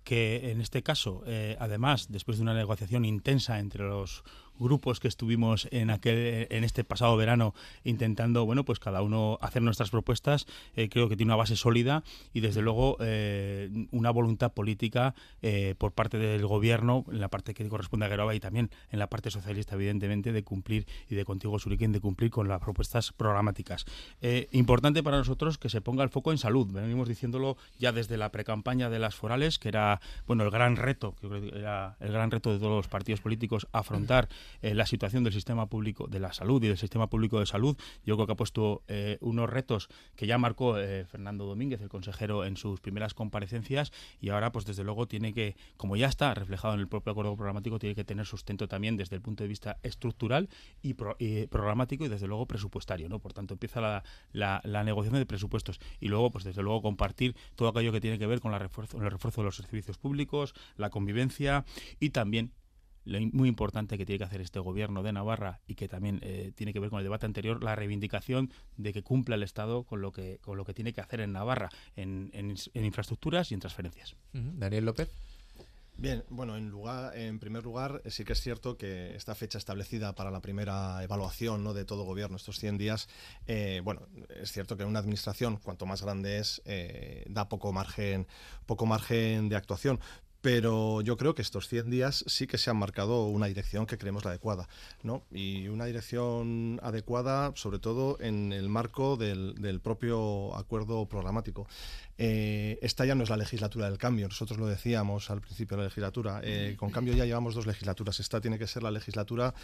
[0.04, 4.22] que en este caso, eh, además, después de una negociación intensa entre los
[4.58, 9.62] grupos que estuvimos en aquel en este pasado verano intentando bueno pues cada uno hacer
[9.62, 14.52] nuestras propuestas eh, creo que tiene una base sólida y desde luego eh, una voluntad
[14.52, 18.70] política eh, por parte del gobierno en la parte que corresponde a Geroba y también
[18.90, 22.60] en la parte socialista evidentemente de cumplir y de contigo Suriquín de cumplir con las
[22.60, 23.84] propuestas programáticas.
[24.52, 26.66] Importante para nosotros que se ponga el foco en salud.
[26.70, 31.14] Venimos diciéndolo ya desde la precampaña de las forales que era bueno el gran reto
[31.20, 34.28] que era el gran reto de todos los partidos políticos afrontar
[34.62, 37.76] eh, la situación del sistema público de la salud y del sistema público de salud.
[38.04, 41.88] Yo creo que ha puesto eh, unos retos que ya marcó eh, Fernando Domínguez, el
[41.88, 46.34] consejero, en sus primeras comparecencias y ahora, pues desde luego, tiene que, como ya está
[46.34, 49.48] reflejado en el propio acuerdo programático, tiene que tener sustento también desde el punto de
[49.48, 50.48] vista estructural
[50.82, 53.08] y, programático y desde luego presupuestario.
[53.08, 53.18] ¿no?
[53.18, 57.68] Por tanto, empieza la, la, negociación de presupuestos y luego, pues desde luego, compartir todo
[57.68, 60.90] aquello que tiene que ver con la refuerzo, el refuerzo de los servicios públicos, la
[60.90, 61.64] convivencia
[62.00, 62.52] y también
[63.06, 66.52] lo muy importante que tiene que hacer este gobierno de Navarra y que también eh,
[66.54, 70.02] tiene que ver con el debate anterior, la reivindicación de que cumpla el Estado con
[70.02, 72.30] lo que, con lo que tiene que hacer en Navarra, en,
[72.74, 74.16] infraestructuras y en transferencias.
[74.32, 75.08] Daniel López.
[75.98, 80.14] Bien, bueno, en, lugar, en primer lugar, sí que es cierto que esta fecha establecida
[80.14, 81.72] para la primera evaluación ¿no?
[81.72, 83.08] de todo gobierno, estos 100 días,
[83.46, 88.26] eh, bueno, es cierto que una administración, cuanto más grande es, eh, da poco margen,
[88.66, 89.98] poco margen de actuación,
[90.40, 93.98] pero yo creo que estos 100 días sí que se han marcado una dirección que
[93.98, 94.68] creemos la adecuada,
[95.02, 95.24] ¿no?
[95.30, 101.66] Y una dirección adecuada, sobre todo en el marco del, propio acuerdo programático.
[102.18, 105.82] Eh, esta ya no es la legislatura del cambio, nosotros lo decíamos al principio de
[105.82, 109.54] la legislatura, eh, con cambio ya llevamos dos legislaturas, esta tiene que ser la legislatura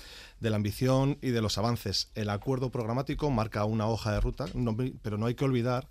[0.41, 2.11] de la ambición y de los avances.
[2.15, 4.47] El acuerdo programático marca una hoja de ruta,
[5.03, 5.89] pero no hay que olvidar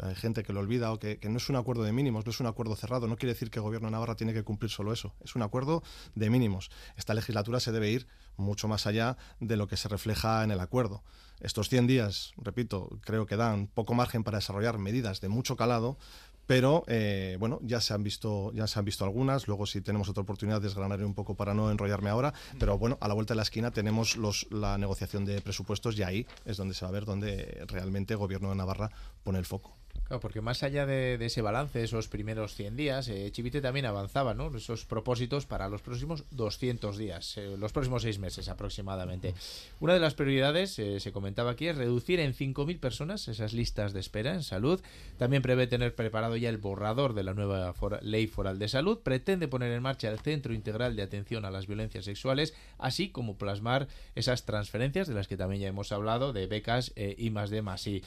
[0.00, 2.40] hay gente que lo olvida o que, no es un acuerdo de mínimos, no es
[2.40, 3.06] un acuerdo cerrado.
[3.06, 5.14] No quiere decir que el gobierno de Navarra tiene que cumplir solo eso.
[5.24, 5.82] Es un acuerdo
[6.14, 6.70] de mínimos.
[6.96, 10.60] Esta legislatura se debe ir mucho más allá de lo que se refleja en el
[10.60, 11.02] acuerdo.
[11.40, 15.98] Estos 100 días, repito, creo que dan poco margen para desarrollar medidas de mucho calado,
[16.46, 19.48] pero eh, bueno, ya se han visto, ya se han visto algunas.
[19.48, 22.34] Luego, si tenemos otra oportunidad, desgranaré un poco para no enrollarme ahora.
[22.58, 26.02] Pero bueno, a la vuelta de la esquina tenemos los, la negociación de presupuestos y
[26.02, 28.90] ahí es donde se va a ver dónde realmente el gobierno de Navarra
[29.22, 29.76] pone el foco.
[30.04, 34.34] Claro, porque más allá de, ese balance, esos primeros 100 días, eh, Chivite también avanzaba,
[34.34, 34.54] ¿no?
[34.54, 39.34] Esos propósitos para los próximos 200 días, eh, los próximos seis meses aproximadamente.
[39.80, 43.94] Una de las prioridades, eh, se comentaba aquí, es reducir en 5.000 personas esas listas
[43.94, 44.82] de espera en salud.
[45.16, 48.98] También prevé tener preparado ya el borrador de la nueva ley foral de salud.
[49.02, 53.38] Pretende poner en marcha el Centro Integral de Atención a las Violencias Sexuales, así como
[53.38, 57.62] plasmar esas transferencias de las que también ya hemos hablado, de becas y más de
[57.62, 57.86] más.
[57.86, 58.02] Y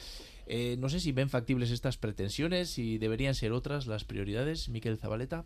[0.48, 4.96] eh, no sé si ven factibles estas pretensiones y deberían ser otras las prioridades, Miquel
[4.96, 5.44] Zabaleta.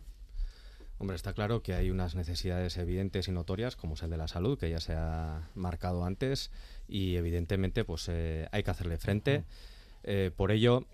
[0.97, 4.29] Hombre, está claro que hay unas necesidades evidentes y notorias, como es el de la
[4.29, 6.51] salud, que ya se ha marcado antes,
[6.87, 9.43] y evidentemente pues eh, hay que hacerle frente.
[10.03, 10.85] Eh, por ello,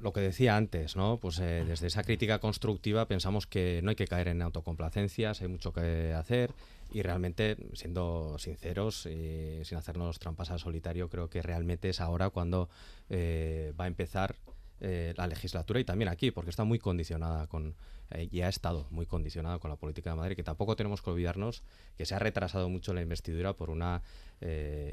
[0.00, 1.18] lo que decía antes, ¿no?
[1.18, 5.72] Pues desde esa crítica constructiva pensamos que no hay que caer en autocomplacencias, hay mucho
[5.72, 6.52] que hacer
[6.92, 12.30] y realmente, siendo sinceros y sin hacernos trampas al solitario, creo que realmente es ahora
[12.30, 12.68] cuando
[13.08, 14.36] eh, va a empezar
[14.80, 17.74] eh, la legislatura y también aquí, porque está muy condicionada con,
[18.10, 21.10] eh, y ha estado muy condicionada con la política de Madrid, que tampoco tenemos que
[21.10, 21.62] olvidarnos
[21.96, 24.02] que se ha retrasado mucho la investidura por una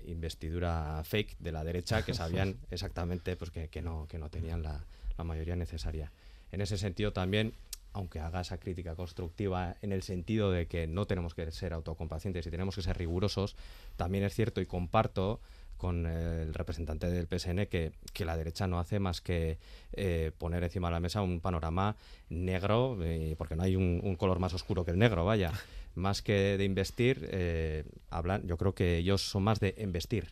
[0.05, 4.61] investidura fake de la derecha que sabían exactamente pues, que, que, no, que no tenían
[4.61, 4.85] la,
[5.17, 6.11] la mayoría necesaria.
[6.51, 7.55] En ese sentido también
[7.99, 12.47] aunque haga esa crítica constructiva en el sentido de que no tenemos que ser autocomplacientes
[12.47, 13.55] y tenemos que ser rigurosos,
[13.97, 15.41] también es cierto y comparto
[15.77, 17.93] con el representante del PSN que,
[18.25, 19.57] la derecha no hace más que
[19.93, 21.95] eh, poner encima de la mesa un panorama
[22.29, 25.51] negro, eh, porque no hay un, color más oscuro que el negro, vaya.
[25.95, 30.31] Más que de investir, eh, hablan, yo creo que ellos son más de investir,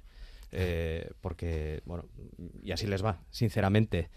[1.20, 2.06] porque, bueno,
[2.64, 4.10] y así les va, sinceramente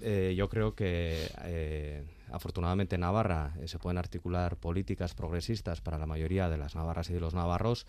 [0.00, 5.98] eh, yo creo que eh, afortunadamente en Navarra eh, se pueden articular políticas progresistas para
[5.98, 7.86] la mayoría de las navarras y de los navarros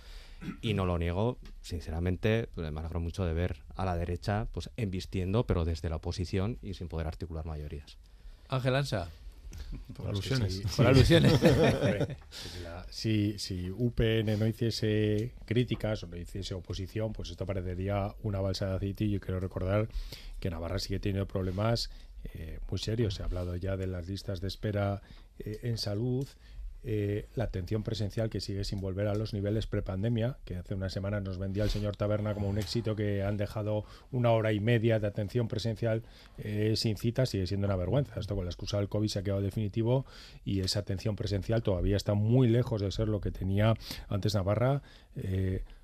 [0.61, 4.69] y no lo niego, sinceramente, pues, me alegro mucho de ver a la derecha pues
[4.77, 7.97] embistiendo, pero desde la oposición y sin poder articular mayorías.
[8.47, 9.09] Ángel Ansa.
[9.93, 10.61] Por alusiones.
[10.75, 11.33] Por alusiones.
[12.89, 18.67] si, si UPN no hiciese críticas o no hiciese oposición, pues esto parecería una balsa
[18.67, 19.89] de aceite y yo quiero recordar
[20.39, 21.89] que Navarra sigue teniendo problemas
[22.33, 23.15] eh, muy serios.
[23.15, 25.01] Se ha hablado ya de las listas de espera
[25.39, 26.27] eh, en salud.
[26.81, 30.89] Eh, la atención presencial que sigue sin volver a los niveles prepandemia, que hace una
[30.89, 34.61] semana nos vendía el señor Taberna como un éxito, que han dejado una hora y
[34.61, 36.03] media de atención presencial
[36.75, 38.17] sin cita, sigue siendo una vergüenza.
[38.17, 40.05] Esto con la excusa del COVID se ha quedado definitivo
[40.45, 43.73] y esa atención presencial todavía está muy lejos de ser lo que tenía
[44.07, 44.81] antes Navarra.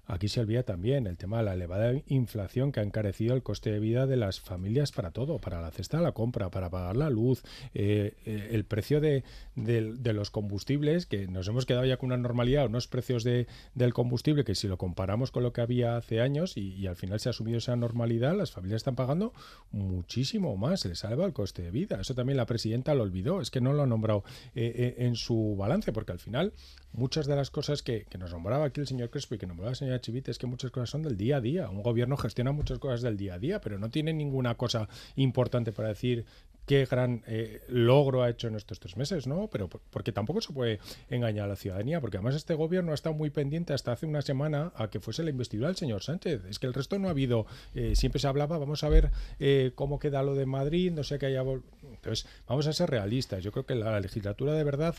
[0.07, 3.71] Aquí se olvida también el tema de la elevada inflación que ha encarecido el coste
[3.71, 6.95] de vida de las familias para todo, para la cesta de la compra, para pagar
[6.95, 9.23] la luz, eh, eh, el precio de,
[9.55, 14.43] los combustibles, que nos hemos quedado ya con una normalidad, unos precios de, del combustible
[14.43, 17.31] que si lo comparamos con lo que había hace años y, al final se ha
[17.31, 19.33] asumido esa normalidad, las familias están pagando
[19.71, 21.99] muchísimo más, se les salva el coste de vida.
[21.99, 25.55] Eso también la presidenta lo olvidó, es que no lo ha nombrado eh, en su
[25.57, 26.53] balance, porque al final
[26.95, 29.71] muchas de las cosas que, que nos nombraba aquí el señor Crespo y que nombraba
[29.71, 31.69] la señora Chivite es que muchas cosas son del día a día.
[31.69, 35.71] Un gobierno gestiona muchas cosas del día a día, pero no tiene ninguna cosa importante
[35.71, 36.25] para decir
[36.65, 39.47] qué gran eh, logro ha hecho en estos tres meses, ¿no?
[39.51, 40.79] Pero porque tampoco se puede
[41.10, 44.21] engañar a la ciudadanía, porque además este gobierno ha estado muy pendiente hasta hace una
[44.21, 46.43] semana a que fuese la investidura del señor Sánchez.
[46.45, 49.71] Es que el resto no ha habido, eh, siempre se hablaba, vamos a ver eh,
[49.75, 51.43] cómo queda lo de Madrid, no sé qué haya...
[51.84, 53.43] Entonces, vamos a ser realistas.
[53.43, 54.95] Yo creo que la legislatura de verdad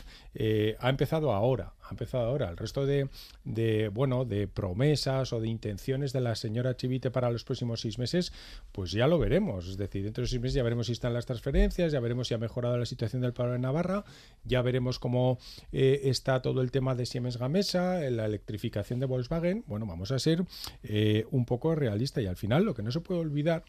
[0.79, 2.49] ha empezado ahora, ha empezado ahora.
[2.49, 3.09] El resto de,
[3.43, 7.97] de, bueno, de promesas o de intenciones de la señora Chivite para los próximos seis
[7.99, 8.33] meses,
[8.71, 9.67] pues ya lo veremos.
[9.67, 11.57] Es decir, dentro de seis meses ya veremos si están las transferencias
[11.91, 14.03] ya veremos si ha mejorado la situación del paro en Navarra,
[14.43, 15.37] ya veremos cómo
[15.71, 19.63] eh, está todo el tema de Siemens Gamesa, la electrificación de Volkswagen.
[19.67, 20.45] Bueno, vamos a ser
[20.83, 23.63] eh, un poco realista y al final lo que no se puede olvidar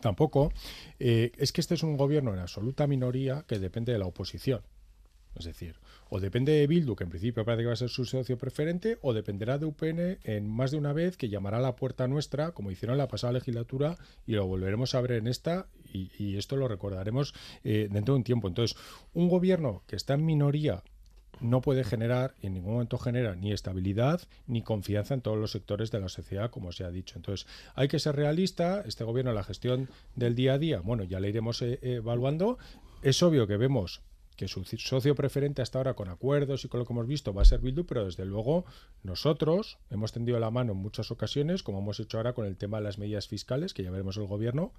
[0.00, 0.52] tampoco
[0.98, 4.62] eh, es que este es un gobierno en absoluta minoría que depende de la oposición.
[5.36, 5.76] Es decir,
[6.10, 8.98] o depende de Bildu, que en principio parece que va a ser su socio preferente,
[9.00, 12.50] o dependerá de UPN en más de una vez que llamará a la puerta nuestra,
[12.50, 13.96] como hicieron en la pasada legislatura,
[14.26, 18.24] y lo volveremos a ver en esta, y, esto lo recordaremos eh, dentro de un
[18.24, 18.48] tiempo.
[18.48, 18.76] Entonces,
[19.14, 20.82] un gobierno que está en minoría
[21.40, 25.90] no puede generar, en ningún momento genera ni estabilidad ni confianza en todos los sectores
[25.90, 27.16] de la sociedad, como se ha dicho.
[27.16, 28.82] Entonces, hay que ser realista.
[28.86, 32.58] Este gobierno, la gestión del día a día, bueno, ya la iremos eh, evaluando.
[33.02, 34.02] Es obvio que vemos
[34.40, 37.42] que su socio preferente hasta ahora con acuerdos y con lo que hemos visto va
[37.42, 38.64] a ser Bildu, pero desde luego
[39.02, 42.78] nosotros hemos tendido la mano en muchas ocasiones, como hemos hecho ahora con el tema
[42.78, 44.72] de las medidas fiscales, que ya veremos el gobierno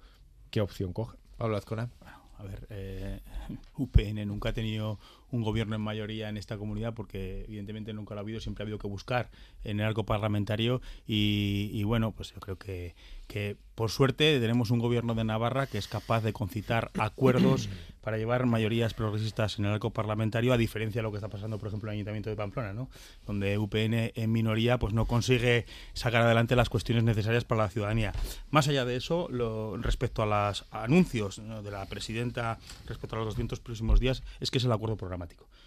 [0.50, 1.16] qué opción coge.
[1.36, 1.90] Pablo Azcona.
[2.38, 3.20] a ver, eh,
[3.78, 4.98] UPN nunca ha tenido
[5.32, 8.64] un gobierno en mayoría en esta comunidad porque evidentemente nunca lo ha habido, siempre ha
[8.64, 9.30] habido que buscar
[9.64, 12.94] en el arco parlamentario y, bueno, pues yo creo que,
[13.26, 17.68] que por suerte tenemos un gobierno de Navarra que es capaz de concitar acuerdos
[18.02, 21.58] para llevar mayorías progresistas en el arco parlamentario, a diferencia de lo que está pasando,
[21.58, 22.90] por ejemplo, en el Ayuntamiento de Pamplona, ¿no?
[23.26, 28.12] donde UPN en minoría pues no consigue sacar adelante las cuestiones necesarias para la ciudadanía.
[28.50, 33.28] Más allá de eso, lo, respecto a los anuncios de la presidenta respecto a los
[33.28, 35.21] 200 próximos días, es que es el acuerdo programático.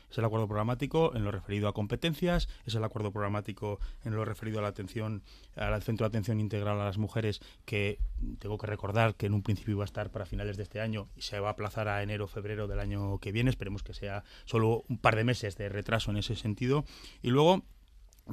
[0.10, 4.24] Es el acuerdo programático en lo referido a competencias, es el acuerdo programático en lo
[4.24, 5.24] referido a la atención,
[5.56, 8.00] al Centro de Atención Integral a las Mujeres, que
[8.40, 11.10] tengo que recordar que en un principio iba a estar para finales de este año
[11.16, 13.50] y se va a aplazar a enero febrero del año que viene.
[13.50, 16.86] Esperemos que sea solo un par de meses de retraso en ese sentido.
[17.22, 17.64] Y luego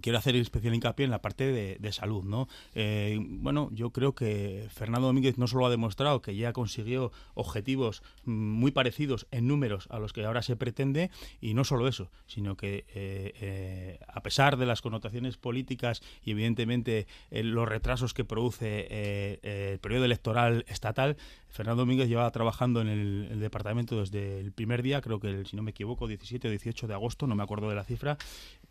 [0.01, 2.49] quiero hacer especial hincapié en la parte de, salud, ¿no?
[2.75, 8.03] Eh, bueno, yo creo que Fernando Domínguez no solo ha demostrado que ya consiguió objetivos
[8.25, 12.57] muy parecidos en números a los que ahora se pretende, y no solo eso, sino
[12.57, 19.41] que eh, eh, a pesar de las connotaciones políticas y evidentemente los retrasos que produce
[19.43, 21.17] el periodo electoral estatal,
[21.53, 25.63] Fernando Domínguez lleva trabajando en el, departamento desde el primer día, creo que, si no
[25.63, 28.17] me equivoco, 17 o 18 de agosto, no me acuerdo de la cifra,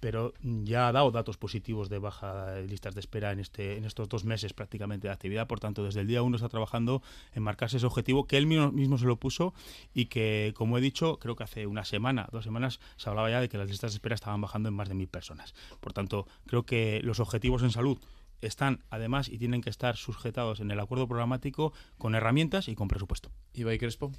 [0.02, 3.86] pero ya ha dado datos positivos de baja de listas de espera en, este, en
[3.86, 5.48] estos dos meses prácticamente de actividad.
[5.48, 8.98] Por tanto, desde el día uno está trabajando en marcarse ese objetivo que él mismo,
[8.98, 9.54] se lo puso
[9.94, 13.40] y que, como he dicho, creo que hace una semana, dos semanas, se hablaba ya
[13.40, 15.54] de que las listas de espera estaban bajando en más de mil personas.
[15.80, 18.00] Por tanto, creo que los objetivos en salud
[18.42, 22.88] están además y tienen que estar sujetados en el acuerdo programático con herramientas y con
[22.88, 23.32] presupuesto.
[23.54, 24.12] Ibai Crespo.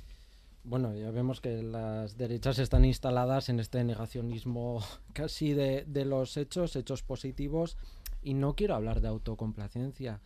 [0.64, 4.82] Bueno, ya vemos que las derechas están instaladas en este negacionismo
[5.12, 7.76] casi de, de los hechos, hechos positivos,
[8.22, 10.20] y no quiero hablar de autocomplacencia,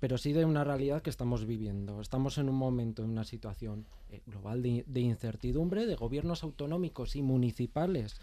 [0.00, 2.00] pero sí de una realidad que estamos viviendo.
[2.00, 7.22] Estamos en un momento, en una situación eh, global de, incertidumbre, de gobiernos autonómicos y
[7.22, 8.20] municipales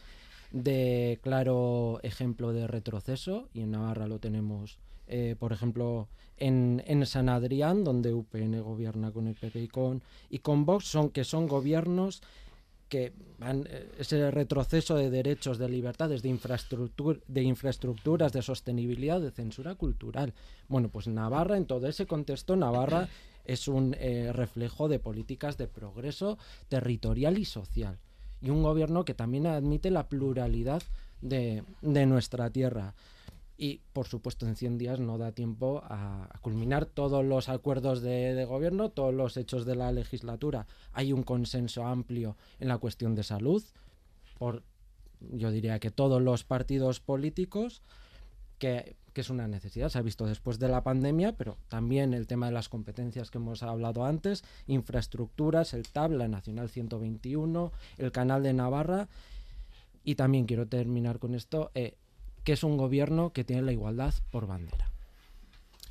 [0.52, 4.78] de claro ejemplo de retroceso, y en Navarra lo tenemos,
[5.08, 9.70] eh, por ejemplo, en, en, San Adrián, donde UPN gobierna con el PP
[10.30, 12.22] y con, Vox, son que son gobiernos
[12.89, 19.22] que van, eh, ese retroceso de derechos, de libertades, de, infraestructura, de infraestructuras, de sostenibilidad,
[19.22, 20.34] de censura cultural.
[20.68, 23.08] Bueno, pues Navarra, en todo ese contexto, Navarra
[23.45, 26.38] es un eh, reflejo de políticas de progreso
[26.68, 27.97] territorial y social.
[28.42, 30.82] Y un gobierno que también admite la pluralidad
[31.22, 32.96] de, de nuestra tierra
[33.62, 38.44] y por supuesto en 100 días no da tiempo a, culminar todos los acuerdos de,
[38.46, 40.66] gobierno, todos los hechos de la legislatura.
[40.94, 43.64] Hay un consenso amplio en la cuestión de salud,
[44.39, 44.64] por
[45.20, 47.84] yo diría que todos los partidos políticos,
[48.58, 52.28] que, que es una necesidad, se ha visto después de la pandemia, pero también el
[52.28, 58.12] tema de las competencias que hemos hablado antes, infraestructuras, el TAB, la Nacional 121, el
[58.12, 59.09] Canal de Navarra.
[60.03, 61.72] Y también quiero terminar con esto.
[61.76, 61.95] Eh,
[62.43, 64.91] que es un gobierno que tiene la igualdad por bandera.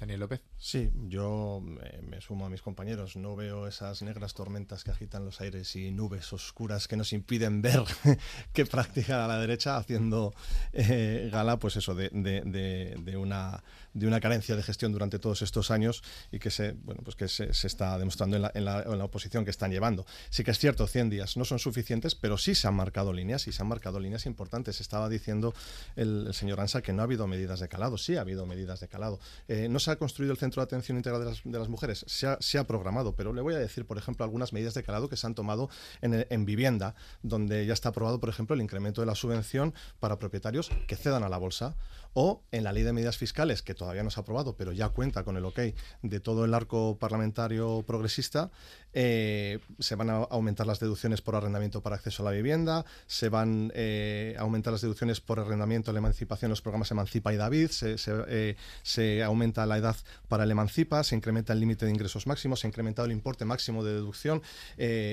[0.01, 0.50] Daniel López.
[0.63, 3.17] Sí, yo me, sumo a mis compañeros.
[3.17, 7.63] No veo esas negras tormentas que agitan los aires y nubes oscuras que nos impiden
[7.63, 7.83] ver
[8.53, 10.35] qué práctica a la derecha haciendo
[10.75, 15.71] eh, gala, pues eso, de, de, una, de una carencia de gestión durante todos estos
[15.71, 18.99] años y que se, bueno, pues que se, está demostrando en la, en, la, en
[18.99, 20.05] la, oposición que están llevando.
[20.29, 23.47] Sí que es cierto, 100 días no son suficientes, pero sí se han marcado líneas
[23.47, 24.83] y se han marcado líneas importantes.
[24.83, 25.55] Estaba diciendo
[25.97, 27.97] el, señor Ansa que no ha habido medidas de calado.
[27.97, 29.21] Sí ha habido medidas de calado.
[29.49, 32.67] Eh, no se ha construido el Centro de Atención Integral de las, Mujeres, se ha,
[32.67, 35.35] programado, pero le voy a decir, por ejemplo, algunas medidas de calado que se han
[35.35, 35.71] tomado
[36.01, 40.71] en, vivienda, donde ya está aprobado, por ejemplo, el incremento de la subvención para propietarios
[40.89, 41.77] que cedan a la bolsa,
[42.15, 44.89] o en la ley de medidas fiscales, que todavía no se ha aprobado, pero ya
[44.89, 45.61] cuenta con el ok
[46.03, 48.51] de todo el arco parlamentario progresista,
[48.93, 53.29] eh, se van a aumentar las deducciones por arrendamiento para acceso a la vivienda, se
[53.29, 57.71] van eh, a aumentar las deducciones por arrendamiento, la emancipación, los programas Emancipa y David,
[57.71, 59.97] se, eh, se aumenta la edad
[60.29, 63.45] para el Emancipa, se incrementa el límite de ingresos máximos, se ha incrementado el importe
[63.45, 64.43] máximo de deducción,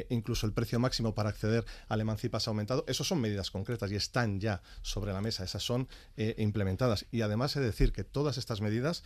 [0.10, 2.84] incluso el precio máximo para acceder al Emancipa se ha aumentado.
[2.88, 5.88] Esas son medidas concretas y están ya sobre la mesa, esas son
[6.38, 6.87] implementadas.
[7.12, 9.04] Y además he de decir que todas estas medidas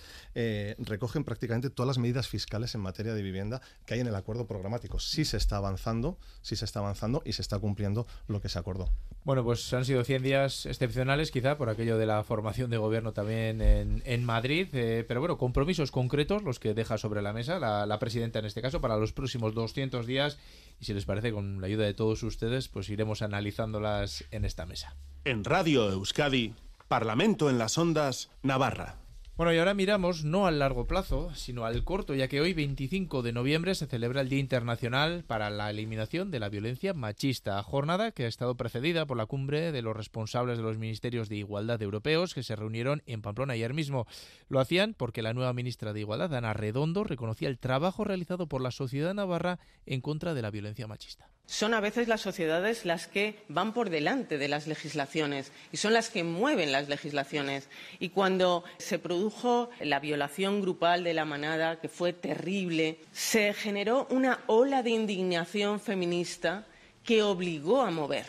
[0.78, 4.48] recogen prácticamente todas las medidas fiscales en materia de vivienda que hay en el acuerdo
[4.48, 8.50] programático Sí se está avanzando, sí se está avanzando y se está cumpliendo lo que
[8.50, 8.90] se acordó.
[9.24, 13.14] Bueno, pues han sido 100 días excepcionales, quizá por aquello de la formación de gobierno
[13.14, 17.86] también en, Madrid, eh, pero bueno, compromisos concretos los que deja sobre la mesa la,
[17.86, 20.38] la presidenta en este caso para los próximos 200 días
[20.80, 24.66] y si les parece, con la ayuda de todos ustedes, pues iremos analizándolas en esta
[24.66, 24.96] mesa.
[25.26, 26.56] En Radio Euskadi,
[26.92, 28.98] Parlamento en las Ondas, Navarra.
[29.38, 33.22] Bueno, y ahora miramos no al largo plazo, sino al corto, ya que hoy, 25
[33.22, 38.12] de noviembre, se celebra el Día Internacional para la Eliminación de la Violencia Machista, jornada
[38.12, 41.82] que ha estado precedida por la cumbre de los responsables de los ministerios de Igualdad
[41.82, 44.06] europeos que se reunieron en Pamplona ayer mismo.
[44.50, 48.60] Lo hacían porque la nueva ministra de Igualdad, Ana Redondo, reconocía el trabajo realizado por
[48.60, 53.08] la sociedad navarra en contra de la violencia machista son a veces las sociedades las
[53.08, 57.68] que van por delante de las legislaciones y son las que mueven las legislaciones.
[58.00, 64.08] Y cuando se produjo la violación grupal de la manada, que fue terrible, se generó
[64.10, 66.66] una ola de indignación feminista
[67.04, 68.28] que obligó a mover.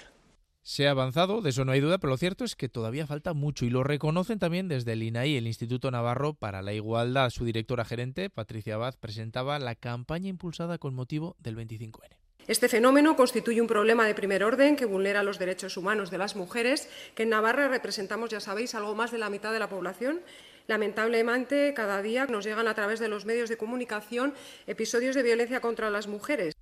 [0.62, 3.34] Se ha avanzado, de eso no hay duda, pero lo cierto es que todavía falta
[3.34, 7.30] mucho y lo reconocen también desde el INAI, el Instituto Navarro para la Igualdad.
[7.30, 12.21] Su directora gerente, Patricia Abad, presentaba la campaña impulsada con motivo del 25N.
[12.48, 16.34] Este fenómeno constituye un problema de primer orden que vulnera los derechos humanos de las
[16.34, 20.20] mujeres, que en Navarra representamos, ya sabéis, algo más de la mitad de la población.
[20.66, 24.34] Lamentablemente, cada día nos llegan a través de los medios de comunicación
[24.66, 26.54] episodios de violencia contra las mujeres.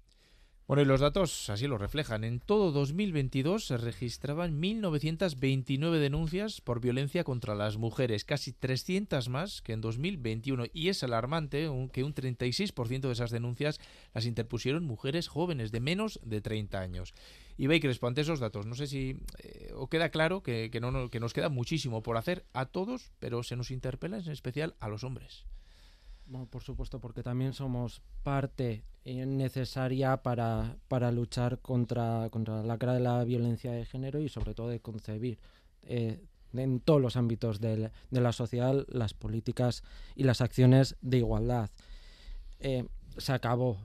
[0.71, 2.23] Bueno, y los datos así lo reflejan.
[2.23, 9.63] En todo 2022 se registraban 1.929 denuncias por violencia contra las mujeres, casi 300 más
[9.63, 10.67] que en 2021.
[10.73, 13.81] Y es alarmante que un 36% de esas denuncias
[14.15, 17.15] las interpusieron mujeres jóvenes de menos de 30 años.
[17.59, 21.33] Y Crespo, ante esos datos, no sé si eh, queda claro que, no, que nos
[21.33, 25.47] queda muchísimo por hacer a todos, pero se nos interpela en especial a los hombres.
[26.51, 32.95] Por supuesto, porque también somos parte eh, necesaria para, para luchar contra, contra la cara
[32.95, 35.41] de la violencia de género y sobre todo de concebir
[35.83, 36.21] eh,
[36.53, 39.83] en todos los ámbitos de, la sociedad las políticas
[40.15, 41.71] y las acciones de igualdad.
[42.61, 43.79] Eh, se acabó,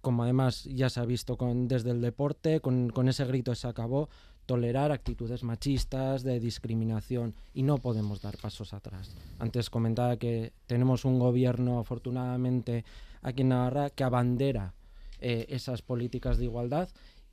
[0.00, 3.68] como además ya se ha visto con, desde el deporte, con, con ese grito se
[3.68, 4.08] acabó
[4.50, 9.14] tolerar actitudes machistas, de discriminación, y no podemos dar pasos atrás.
[9.38, 12.84] Antes comentaba que tenemos un gobierno, afortunadamente,
[13.22, 14.74] aquí en Navarra, que abandera
[15.20, 16.88] eh, esas políticas de igualdad,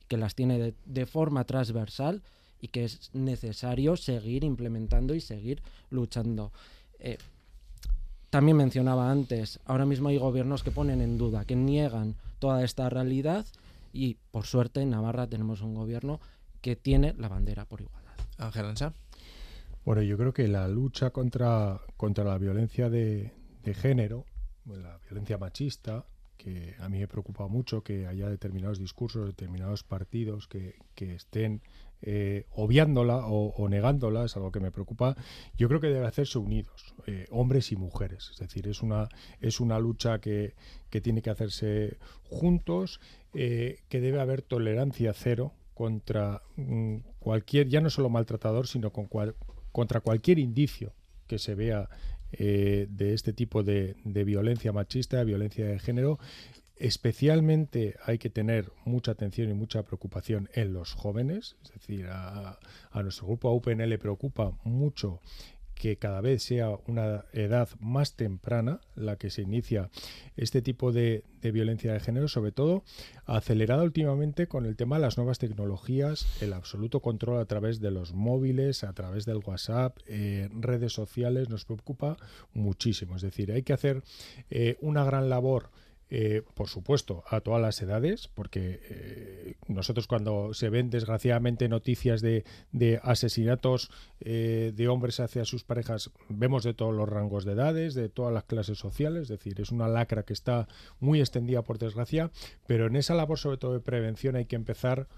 [0.06, 2.22] que las tiene de, forma transversal
[2.60, 5.60] y que es necesario seguir implementando y seguir
[5.90, 6.52] luchando.
[7.00, 7.18] Eh,
[8.30, 12.88] también mencionaba antes, ahora mismo hay gobiernos que ponen en duda, que niegan toda esta
[12.88, 13.44] realidad
[13.92, 16.20] y por suerte en Navarra tenemos un gobierno
[16.60, 18.12] que tiene la bandera por igualdad.
[18.38, 18.94] Ángel Ansa.
[19.84, 23.32] Bueno, yo creo que la lucha contra, contra la violencia de,
[23.74, 24.24] género,
[24.66, 26.04] la violencia machista,
[26.36, 31.62] que a mí me preocupa mucho que haya determinados discursos, determinados partidos que, que estén
[32.00, 35.16] eh, obviándola o, negándola, es algo que me preocupa.
[35.56, 38.30] Yo creo que debe hacerse unidos, eh, hombres y mujeres.
[38.32, 39.08] Es decir, es una,
[39.40, 40.54] es una lucha que,
[40.90, 43.00] que tiene que hacerse juntos,
[43.34, 49.08] eh, que debe haber tolerancia cero contra mm, cualquier, ya no solo maltratador, sino con
[49.70, 50.92] contra cualquier indicio
[51.28, 51.88] que se vea
[52.32, 56.18] eh, de este tipo de, de, violencia machista, violencia de género.
[56.74, 62.58] Especialmente hay que tener mucha atención y mucha preocupación en los jóvenes, es decir, a,
[62.90, 65.20] a nuestro grupo UPN le preocupa mucho
[65.78, 69.90] que cada vez sea una edad más temprana la que se inicia
[70.36, 72.84] este tipo de, violencia de género, sobre todo
[73.24, 77.90] acelerada últimamente con el tema de las nuevas tecnologías, el absoluto control a través de
[77.90, 82.16] los móviles, a través del WhatsApp, eh, redes sociales, nos preocupa
[82.52, 83.16] muchísimo.
[83.16, 84.02] Es decir, hay que hacer
[84.50, 85.70] eh, una gran labor
[86.10, 92.22] eh, por supuesto, a todas las edades, porque eh, nosotros cuando se ven desgraciadamente noticias
[92.22, 92.44] de,
[93.02, 93.90] asesinatos
[94.20, 98.32] eh, de hombres hacia sus parejas, vemos de todos los rangos de edades, de todas
[98.32, 100.66] las clases sociales, es decir, es una lacra que está
[100.98, 102.30] muy extendida por desgracia,
[102.66, 105.08] pero en esa labor sobre todo de prevención hay que empezar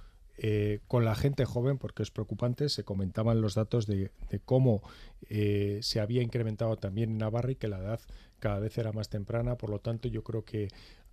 [0.88, 4.82] con la gente joven, porque es preocupante, se comentaban los datos de, de cómo
[5.28, 8.00] se había incrementado también en Navarra y que la edad
[8.40, 10.68] cada vez era más temprana, por lo tanto yo creo que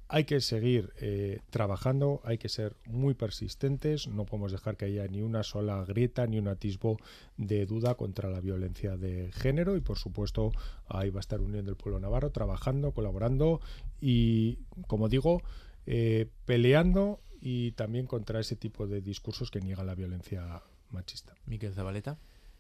[0.09, 5.05] hay que seguir eh, trabajando, hay que ser muy persistentes, no podemos dejar que haya
[5.07, 6.97] ni una sola grieta ni un atisbo
[7.36, 10.51] de duda contra la violencia de género y por supuesto
[10.88, 13.59] ahí va a estar Unión del Pueblo Navarro trabajando, colaborando
[13.99, 15.41] y como digo,
[15.86, 21.36] eh, peleando y también contra ese tipo de discursos que niegan la violencia machista.
[21.45, 22.17] Miquel Zabaleta.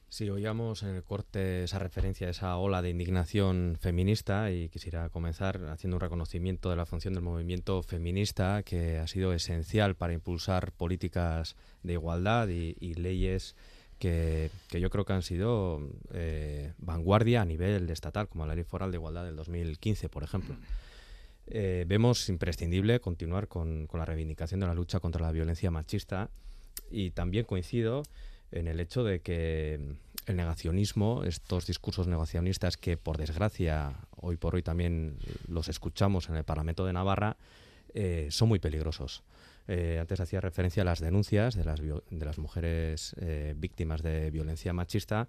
[0.09, 5.09] Sí, oíamos en el corte esa referencia a esa ola de indignación feminista y quisiera
[5.09, 10.13] comenzar haciendo un reconocimiento de la función del movimiento feminista que ha sido esencial para
[10.13, 13.57] impulsar políticas de igualdad y, leyes
[13.99, 15.81] que, yo creo que han sido
[16.13, 20.55] eh, vanguardia a nivel estatal, como la Ley Foral de Igualdad del 2015, por ejemplo.
[21.47, 26.29] Eh, vemos imprescindible continuar con, con la reivindicación de la lucha contra la violencia machista
[26.89, 28.03] y también coincido
[28.51, 29.79] en el hecho de que
[30.25, 35.17] el negacionismo, estos discursos negacionistas que por desgracia hoy por hoy también
[35.47, 37.37] los escuchamos en el Parlamento de Navarra,
[37.93, 39.23] eh, son muy peligrosos.
[39.67, 44.31] Eh, antes hacía referencia a las denuncias de las, de las mujeres eh, víctimas de
[44.31, 45.27] violencia machista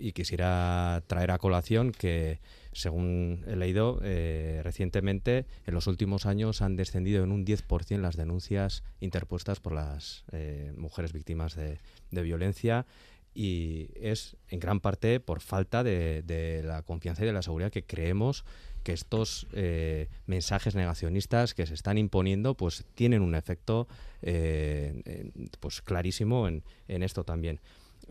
[0.00, 2.40] y quisiera traer a colación que,
[2.72, 8.82] según he leído recientemente, en los últimos años han descendido en un 10% las denuncias
[9.00, 10.24] interpuestas por las
[10.76, 11.78] mujeres víctimas de,
[12.10, 12.86] violencia
[13.34, 17.84] y es en gran parte por falta de, la confianza y de la seguridad que
[17.84, 18.44] creemos
[18.82, 23.86] que estos eh, mensajes negacionistas que se están imponiendo pues tienen un efecto
[24.22, 25.30] eh,
[25.60, 27.60] pues clarísimo en, esto también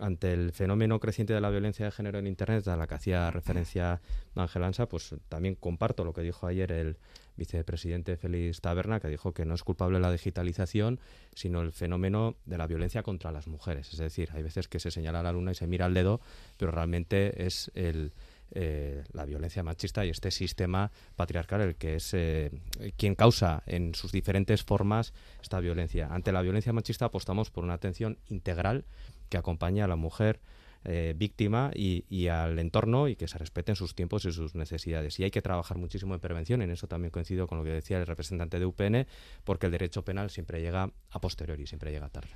[0.00, 3.30] ante el fenómeno creciente de la violencia de género en internet a la que hacía
[3.30, 4.00] referencia
[4.34, 6.96] Ángel Ansa pues también comparto lo que dijo ayer el,
[7.40, 11.00] vicepresidente Félix Taberna, que dijo que no es culpable la digitalización,
[11.34, 13.92] sino el fenómeno de la violencia contra las mujeres.
[13.92, 16.20] Es decir, hay veces que se señala la luna y se mira el dedo,
[16.58, 18.12] pero realmente es el,
[18.52, 22.50] eh, la violencia machista y este sistema patriarcal el que es eh,
[22.98, 26.08] quien causa en sus diferentes formas esta violencia.
[26.10, 28.84] Ante la violencia machista apostamos por una atención integral
[29.30, 30.40] que acompañe a la mujer
[30.82, 35.20] eh, víctima y, al entorno y que se respeten sus tiempos y sus necesidades.
[35.20, 37.98] Y hay que trabajar muchísimo en prevención, en eso también coincido con lo que decía
[37.98, 39.06] el representante de UPN,
[39.44, 42.30] porque el derecho penal siempre llega a posteriori, siempre llega tarde.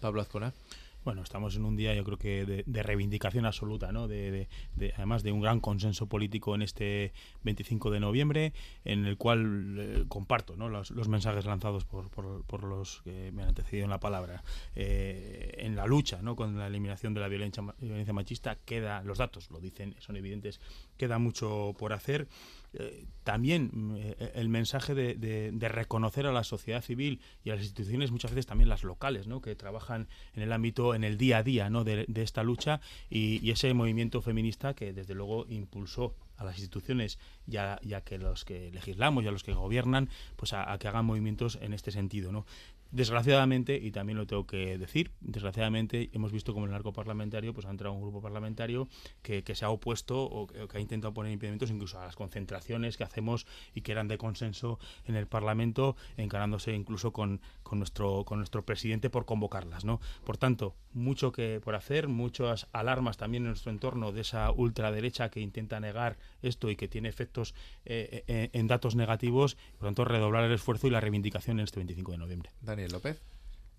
[0.00, 0.54] Pablo Azcona.
[1.02, 4.06] Bueno, estamos en un día, yo creo que de, reivindicación absoluta, ¿no?
[4.06, 4.48] De,
[4.96, 8.52] además de un gran consenso político en este 25 de noviembre,
[8.84, 10.68] en el cual eh, comparto ¿no?
[10.68, 14.42] los, mensajes lanzados por, por, los que me han antecedido en la palabra.
[14.74, 16.36] Eh, en la lucha ¿no?
[16.36, 20.60] con la eliminación de la violencia, violencia machista, queda, los datos lo dicen, son evidentes,
[20.98, 22.28] queda mucho por hacer
[22.72, 27.64] eh, también mm, eh, el mensaje de, reconocer a la sociedad civil y a las
[27.64, 29.40] instituciones, muchas veces también las locales, ¿no?
[29.40, 33.74] que trabajan en el ámbito, en el día a día de, esta lucha y, ese
[33.74, 39.24] movimiento feminista que desde luego impulsó a las instituciones ya, ya que los que legislamos
[39.24, 42.46] y a los que gobiernan pues a, a, que hagan movimientos en este sentido no
[42.92, 47.54] Desgraciadamente, y también lo tengo que decir, desgraciadamente hemos visto como en el arco parlamentario
[47.54, 48.88] pues ha entrado un grupo parlamentario
[49.22, 53.04] que, se ha opuesto o que, ha intentado poner impedimentos incluso a las concentraciones que
[53.04, 58.38] hacemos y que eran de consenso en el Parlamento, encarándose incluso con, con nuestro, con
[58.38, 59.84] nuestro presidente por convocarlas.
[59.84, 60.00] ¿no?
[60.24, 65.30] Por tanto, mucho que por hacer, muchas alarmas también en nuestro entorno de esa ultraderecha
[65.30, 70.04] que intenta negar esto y que tiene efectos eh, eh, en datos negativos, por tanto
[70.04, 72.50] redoblar el esfuerzo y la reivindicación en este 25 de noviembre.
[72.88, 73.18] López.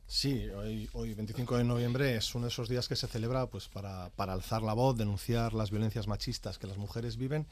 [0.07, 3.69] Sí, hoy, hoy 25 de noviembre es uno de esos días que se celebra pues
[3.69, 7.47] para, para alzar la voz, denunciar las violencias machistas que las mujeres viven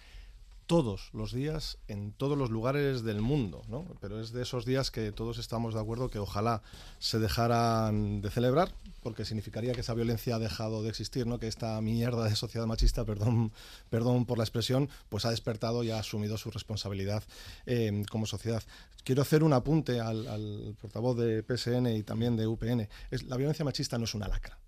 [0.69, 3.87] todos los días en todos los lugares del mundo, ¿no?
[4.01, 6.61] Pero es de esos días que todos estamos de acuerdo que ojalá
[6.99, 11.39] se dejaran de celebrar, porque significaría que esa violencia ha dejado de existir, ¿no?
[11.39, 13.51] Que esta mierda de sociedad machista, perdón,
[13.89, 17.23] perdón por la expresión, pues ha despertado y ha asumido su responsabilidad
[17.65, 18.61] eh, como sociedad.
[19.03, 22.87] Quiero hacer un apunte al, portavoz de PSN y también de UPN.
[23.25, 24.59] La violencia machista no es una lacra.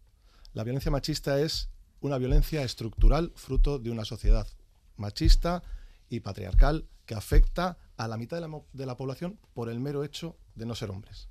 [0.54, 4.47] La violencia machista es una violencia estructural fruto de una sociedad
[4.97, 5.62] machista,
[6.12, 10.66] y patriarcal que afecta a la mitad de la, población por el mero hecho de
[10.66, 11.30] no ser hombres.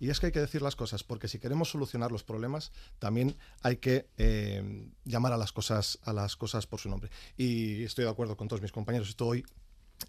[0.00, 3.36] Y es que hay que decir las cosas, porque si queremos solucionar los problemas, también
[3.62, 7.10] hay que eh, llamar a las cosas a las cosas por su nombre.
[7.36, 9.08] Y estoy de acuerdo con todos mis compañeros.
[9.08, 9.44] Esto hoy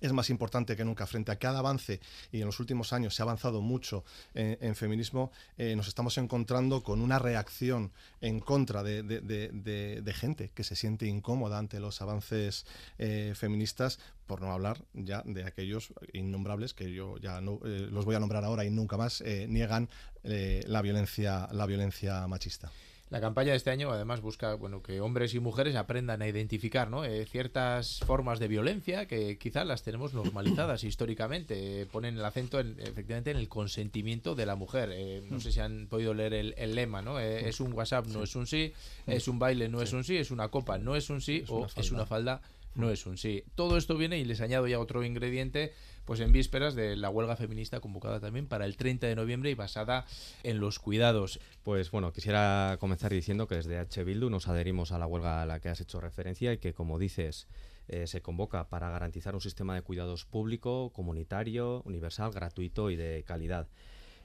[0.02, 1.08] es más importante que nunca.
[1.08, 2.00] Frente a cada avance,
[2.32, 6.84] y en los últimos años se ha avanzado mucho en, feminismo, eh, nos estamos encontrando
[6.84, 12.66] con una reacción en contra de, gente que se siente incómoda ante los avances
[12.98, 18.04] eh, feministas, por no hablar ya de aquellos innombrables que yo ya no eh, los
[18.04, 19.90] voy a nombrar ahora y nunca más niegan
[20.24, 22.70] la violencia la violencia machista.
[23.10, 26.90] La campaña de este año además busca bueno que hombres y mujeres aprendan a identificar
[26.90, 27.06] ¿no?
[27.06, 31.86] Eh, ciertas formas de violencia que quizás las tenemos normalizadas históricamente.
[31.86, 34.90] ponen el acento en, efectivamente en el consentimiento de la mujer.
[34.92, 37.18] Eh, no sé si han podido leer el, lema, ¿no?
[37.18, 38.74] Eh, es un WhatsApp, no es un sí,
[39.06, 41.66] es un baile, no es un sí, es una copa, no es un sí, o
[41.78, 42.42] es una falda,
[42.78, 43.44] no es un sí.
[43.56, 45.74] Todo esto viene y les añado ya otro ingrediente
[46.06, 49.56] pues en vísperas de la huelga feminista convocada también para el 30 de noviembre y
[49.56, 50.06] basada
[50.44, 51.40] en los cuidados.
[51.64, 54.04] Pues bueno, quisiera comenzar diciendo que desde H.
[54.06, 56.98] Bildu nos adherimos a la huelga a la que has hecho referencia y que, como
[56.98, 57.48] dices,
[57.90, 63.24] eh, se convoca para garantizar un sistema de cuidados público, comunitario, universal, gratuito y de
[63.26, 63.68] calidad.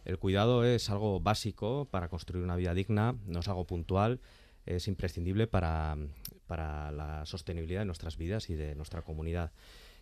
[0.04, 4.20] El cuidado es algo básico para construir una vida digna, no es algo puntual,
[4.66, 5.96] es imprescindible para,
[6.52, 9.52] para la sostenibilidad de nuestras vidas y de nuestra comunidad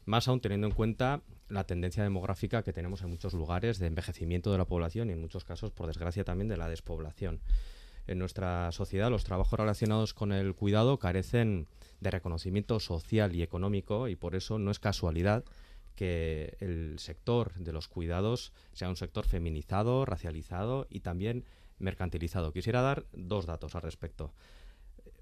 [0.04, 4.50] más aún teniendo en cuenta la tendencia demográfica que tenemos en muchos lugares de envejecimiento
[4.50, 7.38] de la población y en muchos casos, por desgracia, también de la despoblación.
[8.08, 11.68] En nuestra sociedad los trabajos relacionados con el cuidado carecen
[12.00, 15.44] de reconocimiento social y económico y por eso no es casualidad
[15.94, 21.44] que el sector de los cuidados sea un sector feminizado, racializado y también
[21.78, 22.52] mercantilizado.
[22.52, 24.32] Quisiera dar dos datos al respecto.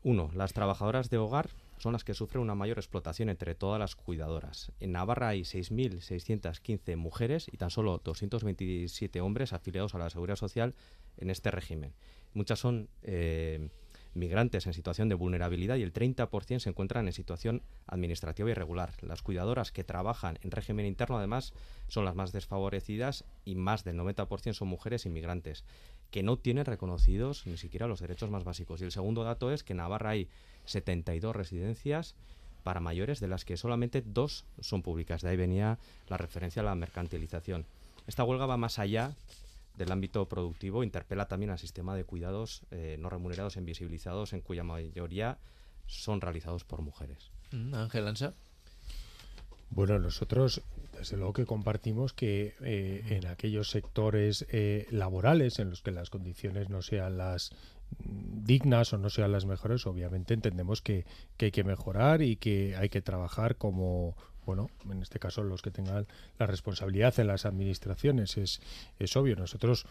[0.03, 3.95] Uno, las trabajadoras de hogar son las que sufren una mayor explotación entre todas las
[3.95, 4.73] cuidadoras.
[4.81, 10.75] En Navarra hay 6.615 mujeres y tan solo 227 hombres afiliados a la Seguridad Social
[11.17, 11.95] en este régimen.
[12.35, 13.71] Muchas son eh,
[14.15, 18.93] migrantes en situación de vulnerabilidad y el 30% se encuentran en situación administrativa irregular.
[19.03, 21.53] Las cuidadoras que trabajan en régimen interno además
[21.87, 25.65] son las más desfavorecidas y más del 90% son mujeres inmigrantes
[26.11, 28.81] que no tienen reconocidos ni siquiera los derechos más básicos.
[28.81, 30.29] Y el segundo dato es que en Navarra hay
[30.65, 32.15] 72 residencias
[32.63, 35.23] para mayores, de las que solamente dos son públicas.
[35.23, 35.79] De ahí venía
[36.09, 37.67] la referencia a la mercantilización.
[38.07, 39.15] Esta huelga va más allá
[39.77, 44.41] del ámbito productivo, interpela también al sistema de cuidados eh, no remunerados e invisibilizados, en
[44.41, 45.39] cuya mayoría
[45.87, 47.31] son realizados por mujeres.
[47.53, 48.35] Mm, Ángel Ansa.
[49.71, 50.63] Bueno, nosotros
[50.99, 56.11] desde luego que compartimos que eh, en aquellos sectores eh, laborales en los que las
[56.11, 57.51] condiciones no sean las
[58.01, 62.77] dignas o no sean las mejores, obviamente entendemos que, que hay que mejorar y que
[62.77, 64.15] hay que trabajar como,
[64.49, 66.07] bueno, en este caso los que tengan
[66.39, 68.63] la responsabilidad en las administraciones, es,
[68.99, 69.37] es obvio.
[69.37, 69.85] Nosotros,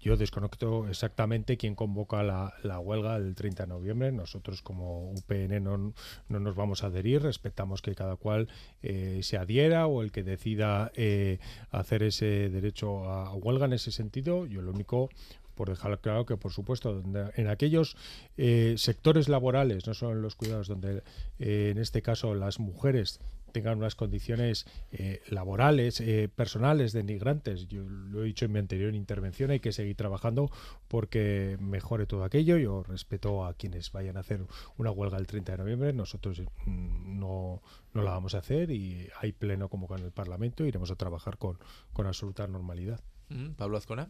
[0.00, 4.12] yo desconecto exactamente quién convoca la, la, huelga del 30 de noviembre.
[4.12, 5.94] Nosotros como UPN no,
[6.28, 8.48] no nos vamos a adherir, respetamos que cada cual
[8.82, 11.38] eh, se adhiera o el que decida eh,
[11.70, 14.44] hacer ese derecho a huelga en ese sentido.
[14.44, 15.08] Yo lo único
[15.54, 17.02] por dejar claro que, por supuesto,
[17.36, 17.96] en aquellos
[18.36, 21.02] eh, sectores laborales, no solo en los cuidados, donde
[21.38, 23.20] en este caso las mujeres
[23.52, 27.68] tengan unas condiciones eh, laborales, eh, personales, denigrantes.
[27.68, 30.50] Yo lo he dicho en mi anterior intervención, hay que seguir trabajando
[30.88, 32.56] porque mejore todo aquello.
[32.58, 34.44] Yo respeto a quienes vayan a hacer
[34.76, 35.92] una huelga el 30 de noviembre.
[35.92, 37.62] Nosotros mm, no,
[37.94, 40.64] no la vamos a hacer y hay pleno como en el Parlamento.
[40.64, 41.58] Iremos a trabajar con,
[41.92, 43.00] con absoluta normalidad.
[43.28, 44.08] Mm, Pablo Azcona.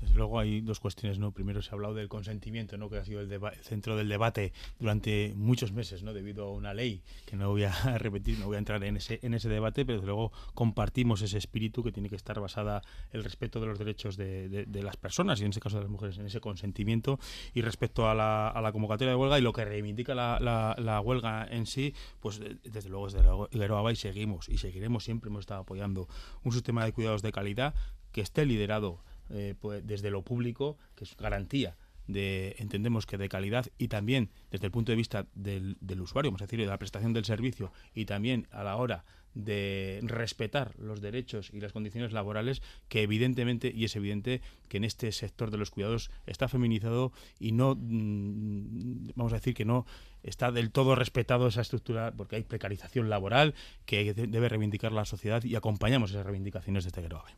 [0.00, 1.32] Desde luego hay dos cuestiones, ¿no?
[1.32, 2.90] Primero se ha hablado del consentimiento, ¿no?
[2.90, 6.12] Que ha sido el, centro del debate durante muchos meses, ¿no?
[6.12, 9.20] Debido a una ley que no voy a repetir, no voy a entrar en ese
[9.22, 12.82] en ese debate, pero desde luego compartimos ese espíritu que tiene que estar basada
[13.12, 16.18] el respeto de los derechos de, las personas y en ese caso de las mujeres,
[16.18, 17.18] en ese consentimiento
[17.54, 21.00] y respecto a la, a la convocatoria de huelga y lo que reivindica la, la,
[21.00, 25.60] huelga en sí, pues desde luego desde luego y seguimos y seguiremos siempre hemos estado
[25.60, 26.08] apoyando
[26.42, 27.74] un sistema de cuidados de calidad
[28.12, 33.28] que esté liderado eh, pues, desde lo público, que es garantía de, entendemos que de
[33.28, 36.66] calidad y también desde el punto de vista del, del usuario, vamos a decir, de
[36.66, 39.04] la prestación del servicio y también a la hora
[39.36, 44.84] de respetar los derechos y las condiciones laborales que evidentemente y es evidente que en
[44.84, 49.84] este sector de los cuidados está feminizado y no mm, vamos a decir que no
[50.22, 53.54] está del todo respetado esa estructura porque hay precarización laboral
[53.84, 57.36] que debe reivindicar la sociedad y acompañamos esas reivindicaciones de este.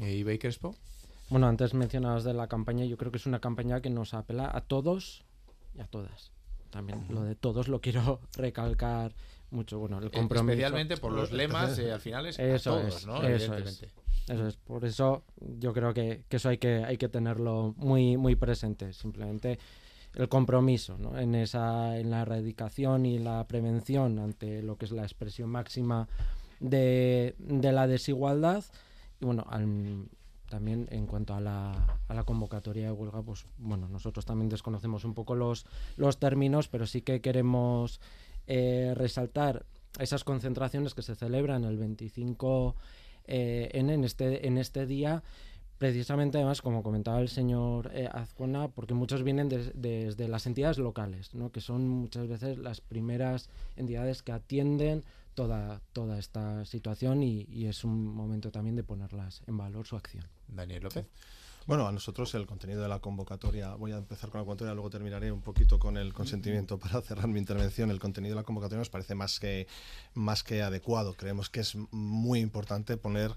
[0.00, 0.74] ¿Y Bakerspo?
[1.28, 4.50] Bueno, antes mencionabas de la campaña, yo creo que es una campaña que nos apela
[4.52, 5.24] a todos
[5.74, 6.32] y a todas.
[6.70, 9.14] También lo de todos lo quiero recalcar
[9.50, 9.78] mucho.
[9.78, 10.52] Bueno, el compromiso.
[10.52, 13.22] Especialmente por los lemas, eh, al final es eso todos, es, ¿no?
[13.22, 13.84] Eso es.
[14.28, 14.56] Eso es.
[14.56, 18.92] Por eso yo creo que, que, eso hay que, hay que tenerlo muy, muy presente.
[18.92, 19.58] Simplemente
[20.14, 21.18] el compromiso ¿no?
[21.18, 26.08] en, esa, en la erradicación y la prevención ante lo que es la expresión máxima
[26.58, 28.64] de, de la desigualdad.
[29.20, 30.08] Y bueno, al,
[30.48, 35.04] también en cuanto a la, a la, convocatoria de huelga, pues bueno, nosotros también desconocemos
[35.04, 35.66] un poco los,
[35.96, 38.00] los términos, pero sí que queremos
[38.46, 39.64] eh, resaltar
[39.98, 42.74] esas concentraciones que se celebran el 25
[43.26, 45.22] eh, en, en, este, en este día,
[45.78, 51.34] precisamente además, como comentaba el señor eh, Azcona, porque muchos vienen desde las entidades locales,
[51.34, 51.50] ¿no?
[51.50, 57.84] que son muchas veces las primeras entidades que atienden toda, toda esta situación y, es
[57.84, 60.24] un momento también de ponerlas en valor su acción.
[60.48, 61.06] Daniel López.
[61.66, 64.88] Bueno, a nosotros el contenido de la convocatoria, voy a empezar con la convocatoria, luego
[64.88, 67.90] terminaré un poquito con el consentimiento para cerrar mi intervención.
[67.90, 69.66] El contenido de la convocatoria nos parece más que,
[70.14, 71.14] más que adecuado.
[71.14, 73.32] Creemos que es muy importante poner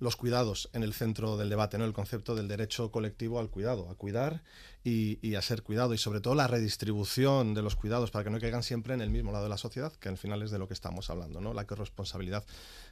[0.00, 1.84] los cuidados en el centro del debate, ¿no?
[1.84, 4.42] el concepto del derecho colectivo al cuidado, a cuidar
[4.84, 8.30] y, y, a ser cuidado, y sobre todo la redistribución de los cuidados para que
[8.30, 10.58] no caigan siempre en el mismo lado de la sociedad, que al final es de
[10.58, 11.52] lo que estamos hablando, ¿no?
[11.52, 12.44] la corresponsabilidad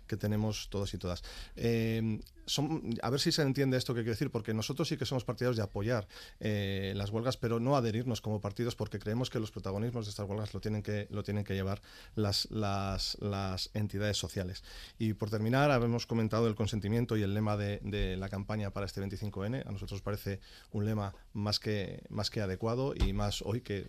[0.07, 1.23] que tenemos todos y todas.
[1.57, 2.21] Eh,
[3.03, 5.57] a ver si se entiende esto que quiero decir, porque nosotros sí que somos partidarios
[5.57, 6.07] de apoyar
[6.39, 10.29] eh, las huelgas, pero no adherirnos como partidos porque creemos que los protagonismos de estas
[10.29, 11.83] huelgas lo tienen que, lo tienen que llevar
[12.15, 14.63] las, las, las entidades sociales.
[14.99, 19.03] Y por terminar, habíamos comentado el consentimiento y el lema de la campaña para este
[19.03, 19.67] 25N.
[19.67, 21.76] A nosotros parece un lema más que,
[22.09, 23.87] más que adecuado y más hoy que,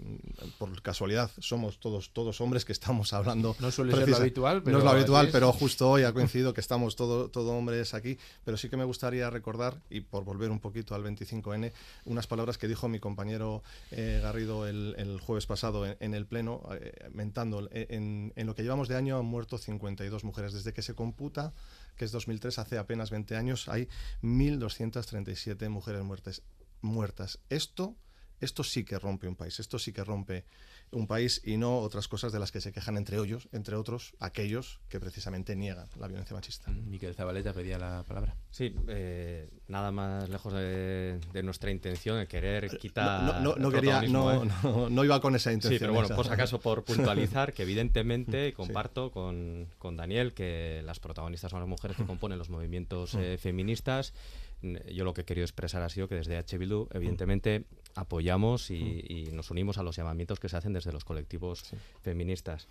[0.58, 3.56] por casualidad, somos todos, todos hombres que estamos hablando.
[3.60, 6.54] No suele ser lo habitual, pero, no es lo habitual, pero justo hoy ha coincidido
[6.54, 10.52] que estamos todo, todo hombres aquí, pero sí que me gustaría recordar, y por volver
[10.52, 11.72] un poquito al 25N,
[12.06, 17.10] unas palabras que dijo mi compañero eh, Garrido el, jueves pasado en, el Pleno, eh,
[17.14, 20.54] mentando, en, en, lo que llevamos de año han muerto 52 mujeres.
[20.54, 21.54] Desde que se computa,
[21.96, 23.88] que es 2003, hace apenas 20 años, hay
[24.22, 26.44] 1.237 mujeres muertes,
[26.82, 27.39] muertas.
[27.49, 27.95] Esto,
[28.39, 30.45] esto sí que rompe un país, esto sí que rompe
[30.91, 34.13] un país y no otras cosas de las que se quejan entre ellos, entre otros,
[34.19, 36.71] aquellos que precisamente niegan la violencia machista.
[36.71, 38.36] Mm, Miquel Zabaleta pedía la palabra.
[38.51, 43.41] Sí, eh, nada más lejos de, nuestra intención, de querer quitar.
[43.41, 44.07] No, no, quería, ¿eh?
[44.09, 44.45] no,
[44.89, 45.78] no, iba con esa intención.
[45.78, 50.99] Sí, pero bueno, por acaso, por puntualizar, que evidentemente comparto con, con, Daniel que las
[50.99, 54.13] protagonistas son las mujeres que componen los movimientos eh, feministas
[54.62, 56.58] yo lo que he querido expresar ha sido que desde H.
[56.58, 61.64] Bildu, evidentemente, apoyamos y, nos unimos a los llamamientos que se hacen desde los colectivos
[62.01, 62.68] feministas.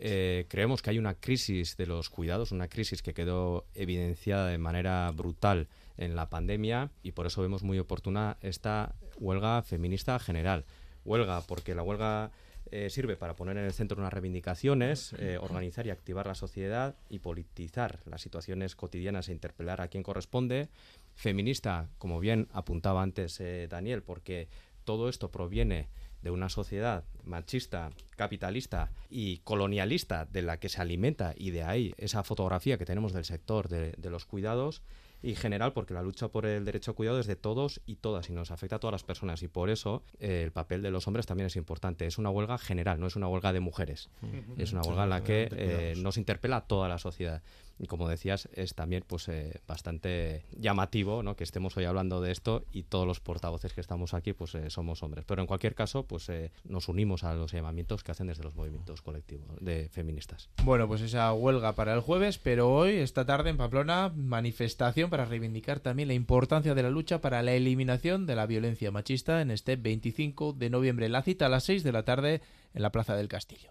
[0.00, 4.58] Eh, creemos que hay una crisis de los cuidados, una crisis que quedó evidenciada de
[4.58, 10.64] manera brutal en la pandemia y por eso vemos muy oportuna esta huelga feminista general.
[11.04, 12.30] Huelga porque la huelga
[12.70, 16.96] eh, sirve para poner en el centro unas reivindicaciones, eh, organizar y activar la sociedad
[17.08, 20.68] y politizar las situaciones cotidianas e interpelar a quien corresponde.
[21.18, 24.48] Feminista, como bien apuntaba antes Daniel, porque
[24.84, 25.88] todo esto proviene
[26.22, 31.94] de una sociedad machista, capitalista y colonialista de la que se alimenta y de ahí
[31.98, 34.82] esa fotografía que tenemos del sector de, los cuidados
[35.20, 38.30] y general, porque la lucha por el derecho a cuidado es de todos y todas
[38.30, 41.06] y nos afecta a todas las personas y por eso eh, el papel de los
[41.08, 42.06] hombres también es importante.
[42.06, 44.10] Es una huelga general, no es una huelga de mujeres.
[44.56, 47.42] Es una huelga en la que eh, nos interpela a toda la sociedad.
[47.78, 51.36] Y como decías, es también pues eh, bastante llamativo ¿no?
[51.36, 54.70] que estemos hoy hablando de esto y todos los portavoces que estamos aquí pues eh,
[54.70, 55.24] somos hombres.
[55.26, 58.54] Pero en cualquier caso, pues eh, nos unimos a los llamamientos que hacen desde los
[58.54, 60.50] movimientos colectivos de feministas.
[60.64, 65.24] Bueno, pues esa huelga para el jueves, pero hoy, esta tarde en Pamplona, manifestación para
[65.24, 69.50] reivindicar también la importancia de la lucha para la eliminación de la violencia machista en
[69.50, 71.08] este 25 de noviembre.
[71.08, 72.40] La cita a las 6 de la tarde
[72.74, 73.70] en la Plaza del Castillo.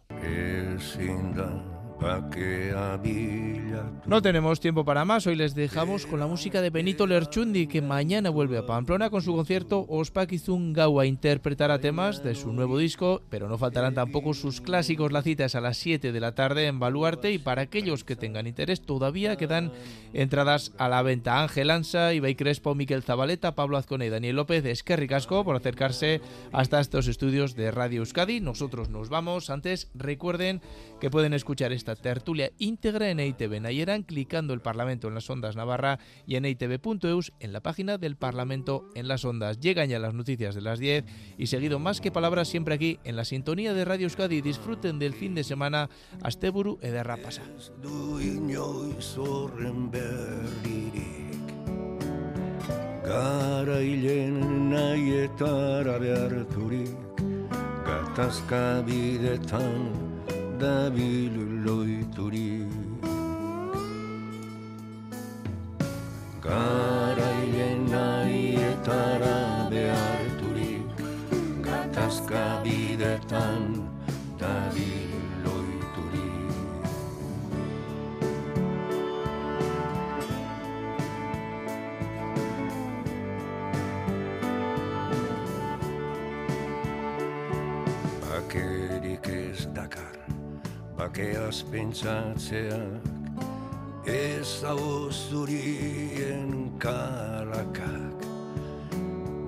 [4.06, 7.82] No tenemos tiempo para más, hoy les dejamos con la música de Benito Lerchundi, que
[7.82, 11.06] mañana vuelve a Pamplona con su concierto Ospakizun Gaua.
[11.06, 15.12] Interpretará temas de su nuevo disco, pero no faltarán tampoco sus clásicos.
[15.12, 18.16] La cita es a las 7 de la tarde en Baluarte y para aquellos que
[18.16, 19.72] tengan interés todavía quedan
[20.14, 21.42] entradas a la venta.
[21.42, 24.64] Ángel Ansa, Ibai Crespo, Miquel Zabaleta, Pablo Azcona y Daniel López.
[24.66, 26.22] Es que ricasco por acercarse
[26.54, 28.40] hasta estos estudios de Radio Euskadi.
[28.40, 29.50] Nosotros nos vamos.
[29.50, 30.62] Antes recuerden
[31.00, 35.56] que pueden escuchar esta tertulia íntegra en EITV Nayeran clicando el Parlamento en las Ondas
[35.56, 39.60] Navarra y en eitv.eus en la página del Parlamento en las Ondas.
[39.60, 41.06] Llegan ya las noticias de las 10
[41.38, 44.42] y seguido más que palabras siempre aquí en la sintonía de Radio Euskadi.
[44.42, 45.90] Disfruten del fin de semana
[46.22, 47.44] Asteburu ederra pasa.
[60.60, 62.74] Dabil loiturik
[66.42, 70.98] Garailen nahietara beharturik
[71.62, 73.86] Gatazka bidetan
[74.42, 75.14] dabil
[75.46, 76.50] loiturik
[88.26, 90.17] Bakerik ez dakar
[90.98, 93.02] Bakeaz pentsatzeak
[94.08, 98.24] Ez hau zurien kalakak.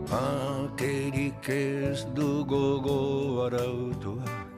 [0.09, 4.49] Bakerik ez du gogo arautuak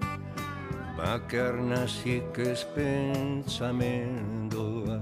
[1.02, 1.58] Bakar
[2.38, 5.02] ez pentsamenduak.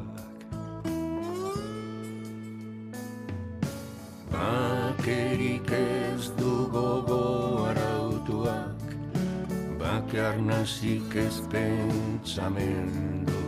[4.31, 7.88] Bakerik ez du gogo arautuak
[9.79, 13.38] bakar nazik ez pentsamendu.